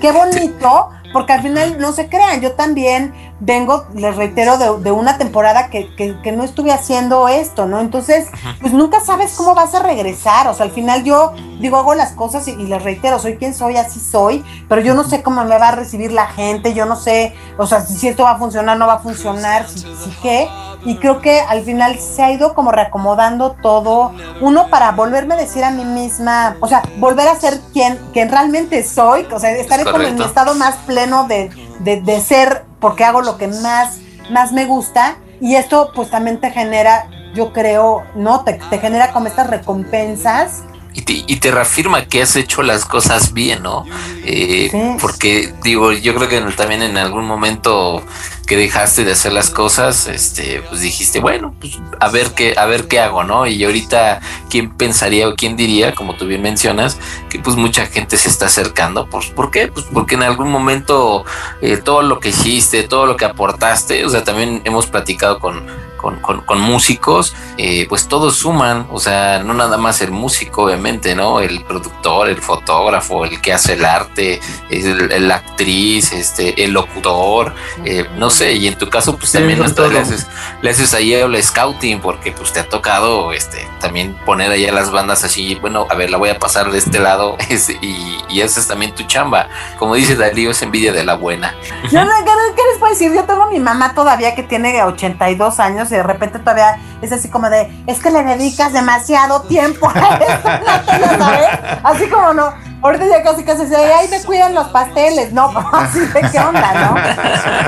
[0.00, 4.92] qué bonito, porque al final no se crean, yo también vengo, les reitero, de, de
[4.92, 7.80] una temporada que, que- que no estuve haciendo esto, ¿no?
[7.80, 8.28] Entonces,
[8.60, 12.12] pues nunca sabes cómo vas a regresar, o sea, al final yo digo, hago las
[12.12, 15.42] cosas y, y les reitero, soy quien soy, así soy, pero yo no sé cómo
[15.44, 18.38] me va a recibir la gente, yo no sé, o sea, si, esto va a
[18.38, 20.48] funcionar, no va a funcionar, si, si qué,
[20.84, 25.38] y creo que al final se ha ido como reacomodando todo, uno para volverme a
[25.38, 29.50] decir a mí misma, o sea, volver a ser quien, quien realmente soy, o sea,
[29.52, 33.48] estaré como en mi estado más pleno de, de, de ser porque hago lo que
[33.48, 33.98] más,
[34.30, 38.42] más me gusta y esto pues también te genera, yo creo, ¿no?
[38.44, 40.64] Te, te genera como estas recompensas.
[40.92, 43.84] Y te, y te reafirma que has hecho las cosas bien, ¿no?
[44.24, 44.96] Eh, Sí.
[45.00, 48.02] Porque digo, yo creo que también en algún momento
[48.50, 52.66] que dejaste de hacer las cosas, este, pues dijiste, bueno, pues a ver qué, a
[52.66, 53.46] ver qué hago, ¿no?
[53.46, 54.20] Y ahorita,
[54.50, 56.98] ¿quién pensaría o quién diría, como tú bien mencionas,
[57.28, 59.06] que pues mucha gente se está acercando?
[59.08, 59.68] Pues, ¿Por qué?
[59.68, 61.24] Pues porque en algún momento
[61.62, 65.64] eh, todo lo que hiciste, todo lo que aportaste, o sea, también hemos platicado con,
[66.00, 70.64] con, con- con músicos, eh, pues todos suman, o sea, no nada más el músico,
[70.64, 71.40] obviamente, ¿no?
[71.40, 74.40] El productor, el fotógrafo, el que hace el arte,
[74.70, 79.30] el, el- la actriz, este, el locutor, eh, no sé, y en tu caso, pues
[79.30, 80.26] Sí, también con hasta le haces,
[80.62, 84.72] le haces ahí el scouting, porque pues te ha tocado este, también poner ahí a
[84.72, 87.36] las bandas así, bueno, a ver, la voy a pasar de este lado,
[87.82, 89.48] y, y esa es también tu chamba.
[89.78, 91.54] Como dice Darío, es envidia de la buena.
[91.90, 93.12] Yo no, ¿qué, qué les puedo decir?
[93.14, 97.28] Yo tengo a mi mamá todavía que tiene 82 años de repente todavía es así
[97.28, 101.48] como de, es que le dedicas demasiado tiempo a esto, Natalia, ¿sabes?
[101.82, 106.00] Así como no, ahorita ya casi casi se ay, me cuidan los pasteles, no, así
[106.00, 106.94] de qué onda, ¿no?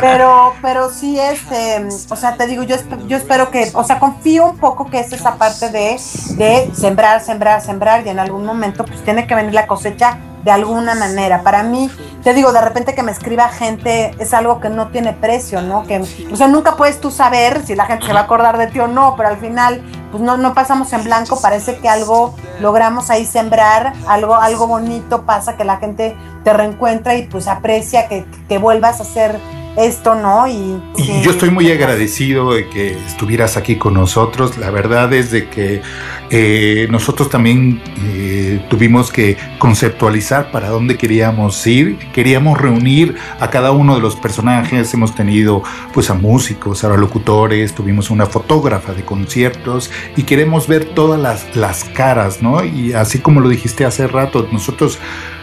[0.01, 4.47] Pero, pero sí, este, o sea, te digo, yo, yo espero que, o sea, confío
[4.47, 6.01] un poco que es esa parte de,
[6.37, 10.51] de sembrar, sembrar, sembrar y en algún momento pues tiene que venir la cosecha de
[10.51, 11.43] alguna manera.
[11.43, 11.91] Para mí,
[12.23, 15.85] te digo, de repente que me escriba gente es algo que no tiene precio, ¿no?
[15.85, 16.01] Que,
[16.33, 18.81] o sea, nunca puedes tú saber si la gente se va a acordar de ti
[18.81, 23.11] o no, pero al final, pues no, no pasamos en blanco, parece que algo logramos
[23.11, 28.25] ahí sembrar, algo, algo bonito pasa, que la gente te reencuentra y pues aprecia que,
[28.49, 29.39] que vuelvas a hacer
[29.77, 30.47] esto, ¿no?
[30.47, 31.23] Y, Y sí.
[31.23, 34.59] yo estoy muy agradecido de que estuvieras aquí con nosotros.
[34.59, 35.83] La verdad es de que
[36.31, 41.99] eh, nosotros también eh, tuvimos que conceptualizar para dónde queríamos ir.
[42.13, 44.93] Queríamos reunir a cada uno de los personajes.
[44.95, 45.63] Hemos tenido
[45.93, 51.57] pues a músicos, a locutores, tuvimos una fotógrafa de conciertos y queremos ver todas las,
[51.57, 52.65] las caras, ¿no?
[52.65, 54.99] Y así como lo dijiste hace rato, nosotros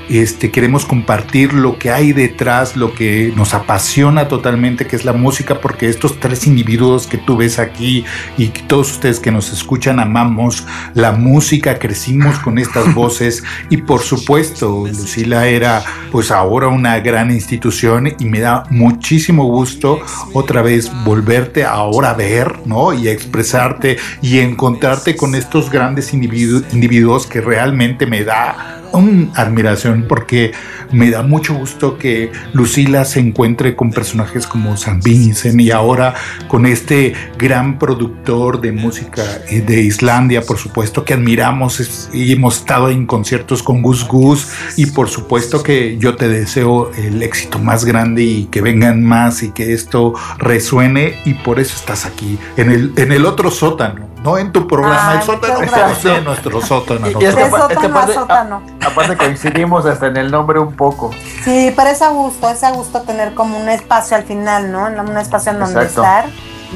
[0.10, 5.14] este, queremos compartir lo que hay detrás, lo que nos apasiona totalmente, que es la
[5.14, 8.06] música, porque estos tres individuos que tú ves aquí
[8.38, 14.02] y todos ustedes que nos escuchan amamos la música, crecimos con estas voces y por
[14.02, 20.00] supuesto Lucila era pues ahora una gran institución y me da muchísimo gusto
[20.34, 22.94] otra vez volverte a ahora ver, ¿no?
[22.94, 30.06] Y expresarte y encontrarte con estos grandes individu- individuos que realmente me da una admiración
[30.08, 30.52] porque
[30.92, 36.16] me da mucho gusto que Lucila se encuentre con personajes como San Vincent y ahora
[36.48, 42.58] con este gran productor de música eh, de Islandia, por supuesto que admiramos y hemos
[42.58, 47.60] estado en conciertos con Gus Gus y por supuesto que yo te deseo el éxito
[47.60, 52.38] más grande y que vengan más y que esto resuene y por eso estás aquí
[52.58, 54.10] en el, en el otro sótano.
[54.24, 57.08] No en tu programa Ay, El Sótano, pero sí en nuestro sótano.
[57.08, 57.30] Y- y nosotros.
[57.30, 58.62] este De este sótano a parte- sótano.
[58.86, 61.12] Aparte coincidimos hasta en el nombre un poco.
[61.44, 64.86] Sí, pero es a gusto, es a gusto tener como un espacio al final, ¿no?
[64.88, 66.02] Un espacio en donde Exacto.
[66.02, 66.26] estar.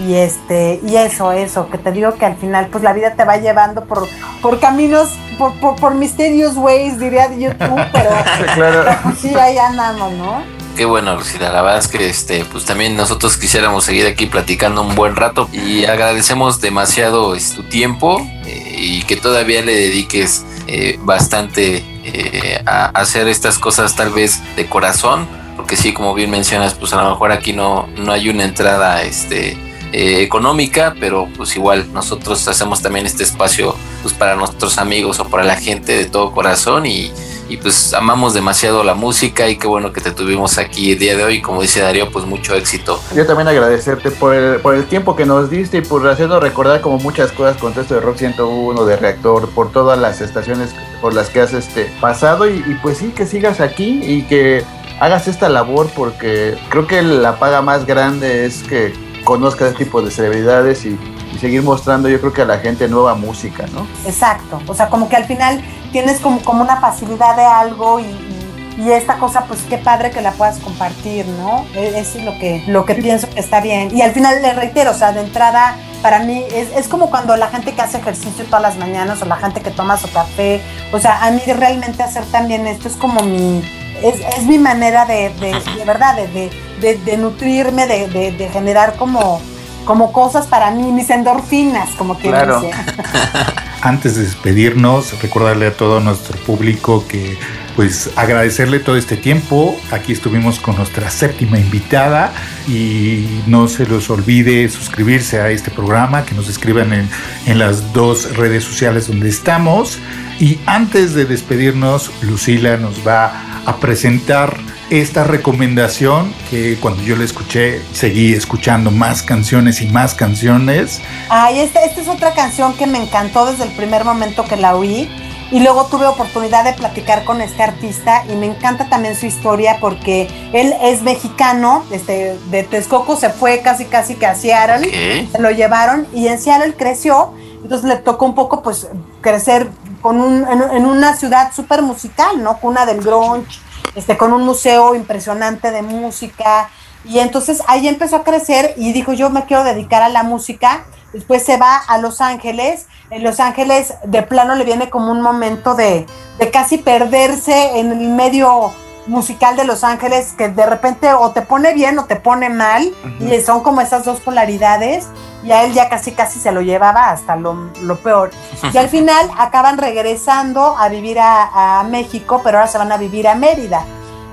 [0.07, 3.25] Y este, y eso, eso, que te digo que al final, pues la vida te
[3.25, 4.07] va llevando por,
[4.41, 8.09] por caminos, por, por, por mysterious ways, diría YouTube, pero
[8.55, 8.85] claro.
[9.03, 10.41] pues sí, ahí andamos, ¿no?
[10.75, 11.51] Qué bueno, Lucila.
[11.51, 15.85] La verdad que este, pues también nosotros quisiéramos seguir aquí platicando un buen rato y
[15.85, 22.85] agradecemos demasiado es, tu tiempo eh, y que todavía le dediques eh, bastante eh, a
[22.85, 27.11] hacer estas cosas tal vez de corazón, porque sí, como bien mencionas, pues a lo
[27.11, 29.55] mejor aquí no, no hay una entrada este,
[29.91, 35.43] económica, pero pues igual nosotros hacemos también este espacio pues para nuestros amigos o para
[35.43, 37.11] la gente de todo corazón y
[37.49, 41.15] y pues amamos demasiado la música y qué bueno que te tuvimos aquí el día
[41.15, 41.41] de hoy.
[41.41, 42.99] Como dice Darío, pues mucho éxito.
[43.15, 46.81] Yo también agradecerte por el, por el tiempo que nos diste y por hacernos recordar
[46.81, 51.13] como muchas cosas con esto de Rock 101, de Reactor, por todas las estaciones por
[51.13, 54.63] las que has este, pasado y, y pues sí, que sigas aquí y que
[54.99, 60.01] hagas esta labor porque creo que la paga más grande es que conozcas este tipo
[60.01, 60.97] de celebridades y,
[61.33, 63.87] y seguir mostrando yo creo que a la gente nueva música, ¿no?
[64.05, 64.61] Exacto.
[64.67, 68.39] O sea, como que al final tienes como, como una facilidad de algo y, y-
[68.75, 71.63] y esta cosa, pues qué padre que la puedas compartir, ¿no?
[71.75, 73.95] E- Eso es lo que, lo que pienso que está bien.
[73.95, 77.35] Y al final le reitero, o sea, de entrada, para mí es, es como cuando
[77.37, 80.59] la gente que hace ejercicio todas las mañanas o la gente que toma su café.
[80.91, 83.61] O sea, a mí realmente hacer también esto es como mi.
[84.01, 86.49] Es, es mi manera de, de, de verdad, de,
[86.97, 89.39] de, nutrirme, de, de- de generar como,
[89.85, 92.61] como cosas para mí, mis endorfinas, como quien Claro.
[92.61, 92.73] dice.
[93.81, 97.37] Antes de despedirnos, recordarle a todo nuestro público que
[97.75, 99.75] pues agradecerle todo este tiempo.
[99.91, 102.31] Aquí estuvimos con nuestra séptima invitada
[102.67, 107.09] y no se los olvide suscribirse a este programa, que nos escriban en,
[107.45, 109.97] en las dos redes sociales donde estamos.
[110.39, 113.33] Y antes de despedirnos, Lucila nos va
[113.65, 114.55] a presentar
[115.01, 121.01] esta recomendación que cuando yo la escuché seguí escuchando más canciones y más canciones.
[121.29, 124.75] Ay, esta, esta es otra canción que me encantó desde el primer momento que la
[124.75, 125.09] oí.
[125.51, 129.77] Y luego tuve oportunidad de platicar con este artista y me encanta también su historia
[129.79, 135.27] porque él es mexicano, este, de Texcoco se fue casi casi que a Seattle, ¿Qué?
[135.31, 138.87] se lo llevaron y en Seattle creció, entonces le tocó un poco pues
[139.21, 139.69] crecer
[140.01, 142.57] con un, en, en una ciudad súper musical, ¿no?
[142.57, 143.59] Cuna del grunge,
[143.95, 146.69] este, con un museo impresionante de música.
[147.05, 150.85] Y entonces ahí empezó a crecer y dijo yo me quiero dedicar a la música,
[151.11, 155.21] después se va a Los Ángeles, en Los Ángeles de plano le viene como un
[155.21, 156.05] momento de,
[156.39, 158.73] de casi perderse en el medio
[159.07, 162.93] musical de Los Ángeles que de repente o te pone bien o te pone mal
[163.19, 165.07] y son como esas dos polaridades
[165.43, 168.31] y a él ya casi casi se lo llevaba hasta lo, lo peor.
[168.71, 172.97] Y al final acaban regresando a vivir a, a México pero ahora se van a
[172.97, 173.85] vivir a Mérida.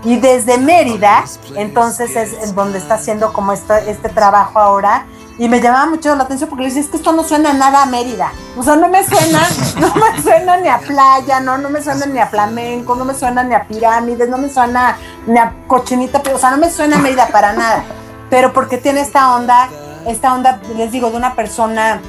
[0.04, 1.24] Y desde Mérida
[1.56, 5.06] entonces es en donde está haciendo como este, este trabajo ahora
[5.40, 7.82] y me llamaba mucho la atención porque le decía, es que esto no suena nada
[7.82, 8.30] a Mérida.
[8.58, 9.48] O sea, no me suena,
[9.80, 13.14] no me suena ni a playa, no, no me suena ni a flamenco, no me
[13.14, 16.96] suena ni a pirámides, no me suena ni a cochinita, o sea, no me suena
[16.96, 17.84] a Mérida para nada.
[18.28, 19.70] Pero porque tiene esta onda,
[20.06, 22.02] esta onda, les digo, de una persona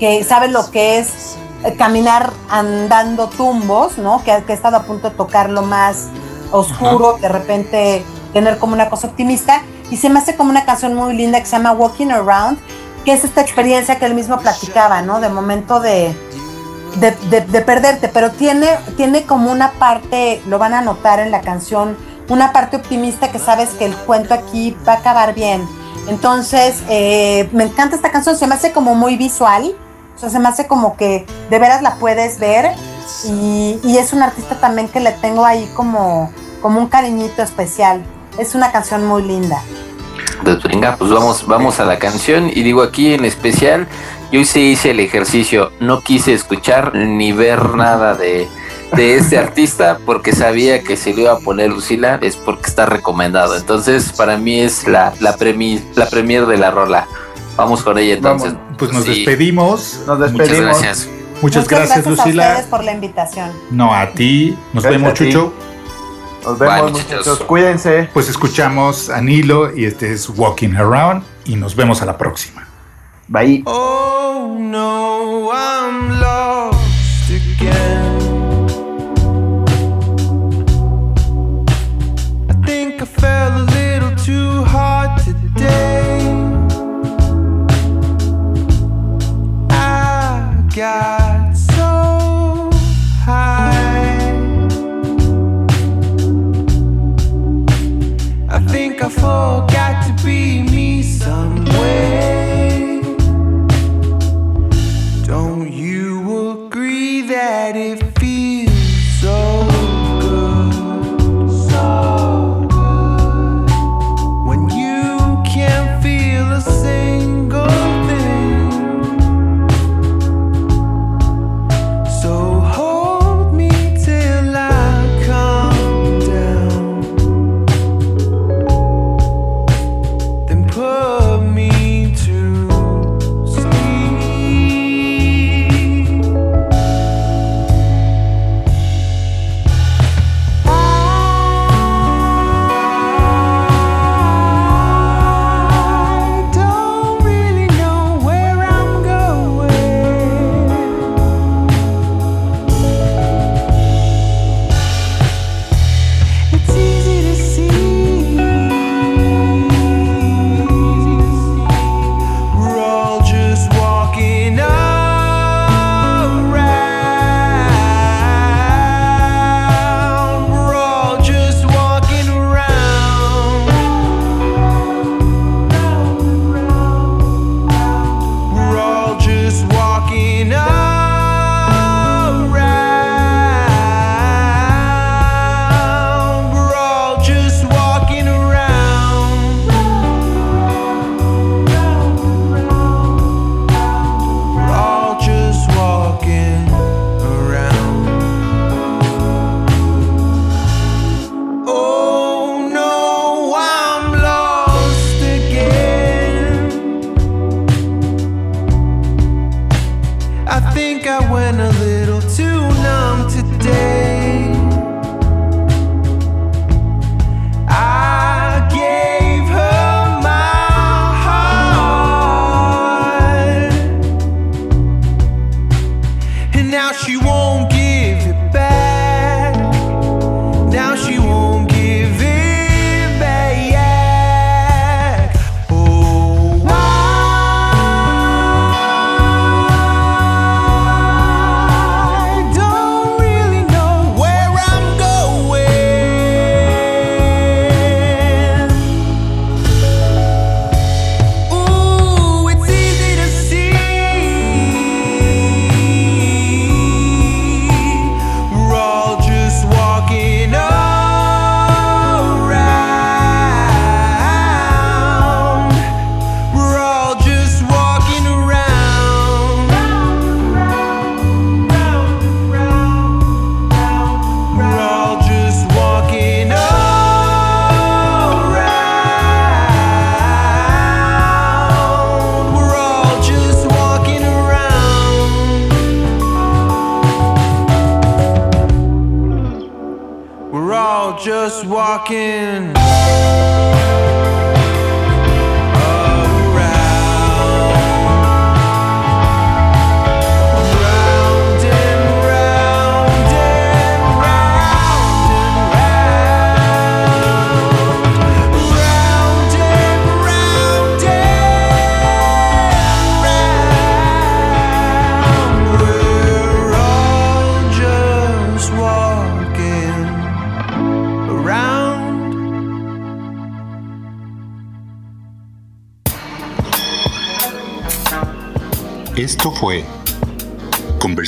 [0.00, 4.18] que sabe lo que es eh, caminar andando tumbos, ¿no?
[4.24, 6.08] Que, que ha estado a punto de tocar lo más
[6.50, 9.62] oscuro, de repente tener como una cosa optimista.
[9.94, 12.58] Y se me hace como una canción muy linda que se llama Walking Around,
[13.04, 15.20] que es esta experiencia que él mismo platicaba, ¿no?
[15.20, 16.12] De momento de,
[16.96, 18.66] de, de- de perderte, pero tiene,
[18.96, 21.96] tiene como una parte, lo van a notar en la canción,
[22.28, 25.64] una parte optimista que sabes que el cuento aquí va a acabar bien.
[26.08, 29.76] Entonces, eh, me encanta esta canción, se me hace como muy visual,
[30.16, 32.72] o sea, se me hace como que de veras la puedes ver
[33.26, 38.02] y, y es un artista también que le tengo ahí como, como un cariñito especial.
[38.38, 39.62] Es una canción muy linda.
[40.42, 42.50] Pues venga, pues vamos, vamos a la canción.
[42.52, 43.86] Y digo aquí en especial,
[44.32, 45.70] yo sí hice el ejercicio.
[45.80, 48.48] No quise escuchar ni ver nada de,
[48.94, 52.86] de este artista porque sabía que si lo iba a poner Lucila es porque está
[52.86, 53.56] recomendado.
[53.56, 57.06] Entonces, para mí es la, la, premi- la premier de la rola.
[57.56, 58.52] Vamos con ella entonces.
[58.76, 60.00] Pues nos Sí, despedimos.
[60.06, 60.82] Nos Muchas despedimos.
[60.82, 61.08] gracias.
[61.40, 62.48] Muchas, gracias, Lucila.
[62.48, 63.50] ustedes por la invitación.
[63.70, 64.56] No, a ti.
[64.72, 65.30] Nos Gracias vemos, ti.
[66.44, 67.26] Nos vemos, Bye, muchachos.
[67.26, 67.40] muchachos.
[67.46, 68.08] Cuídense.
[68.12, 72.66] Pues escuchamos a Nilo y este es Walking Around y nos vemos a la próxima.
[73.28, 73.62] Bye.
[73.66, 78.20] Oh no, I'm lost again.
[82.50, 86.20] I think I fell a little too hard today.
[89.70, 91.23] I got
[99.24, 99.73] think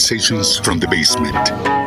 [0.06, 1.85] Conversations from the Basement.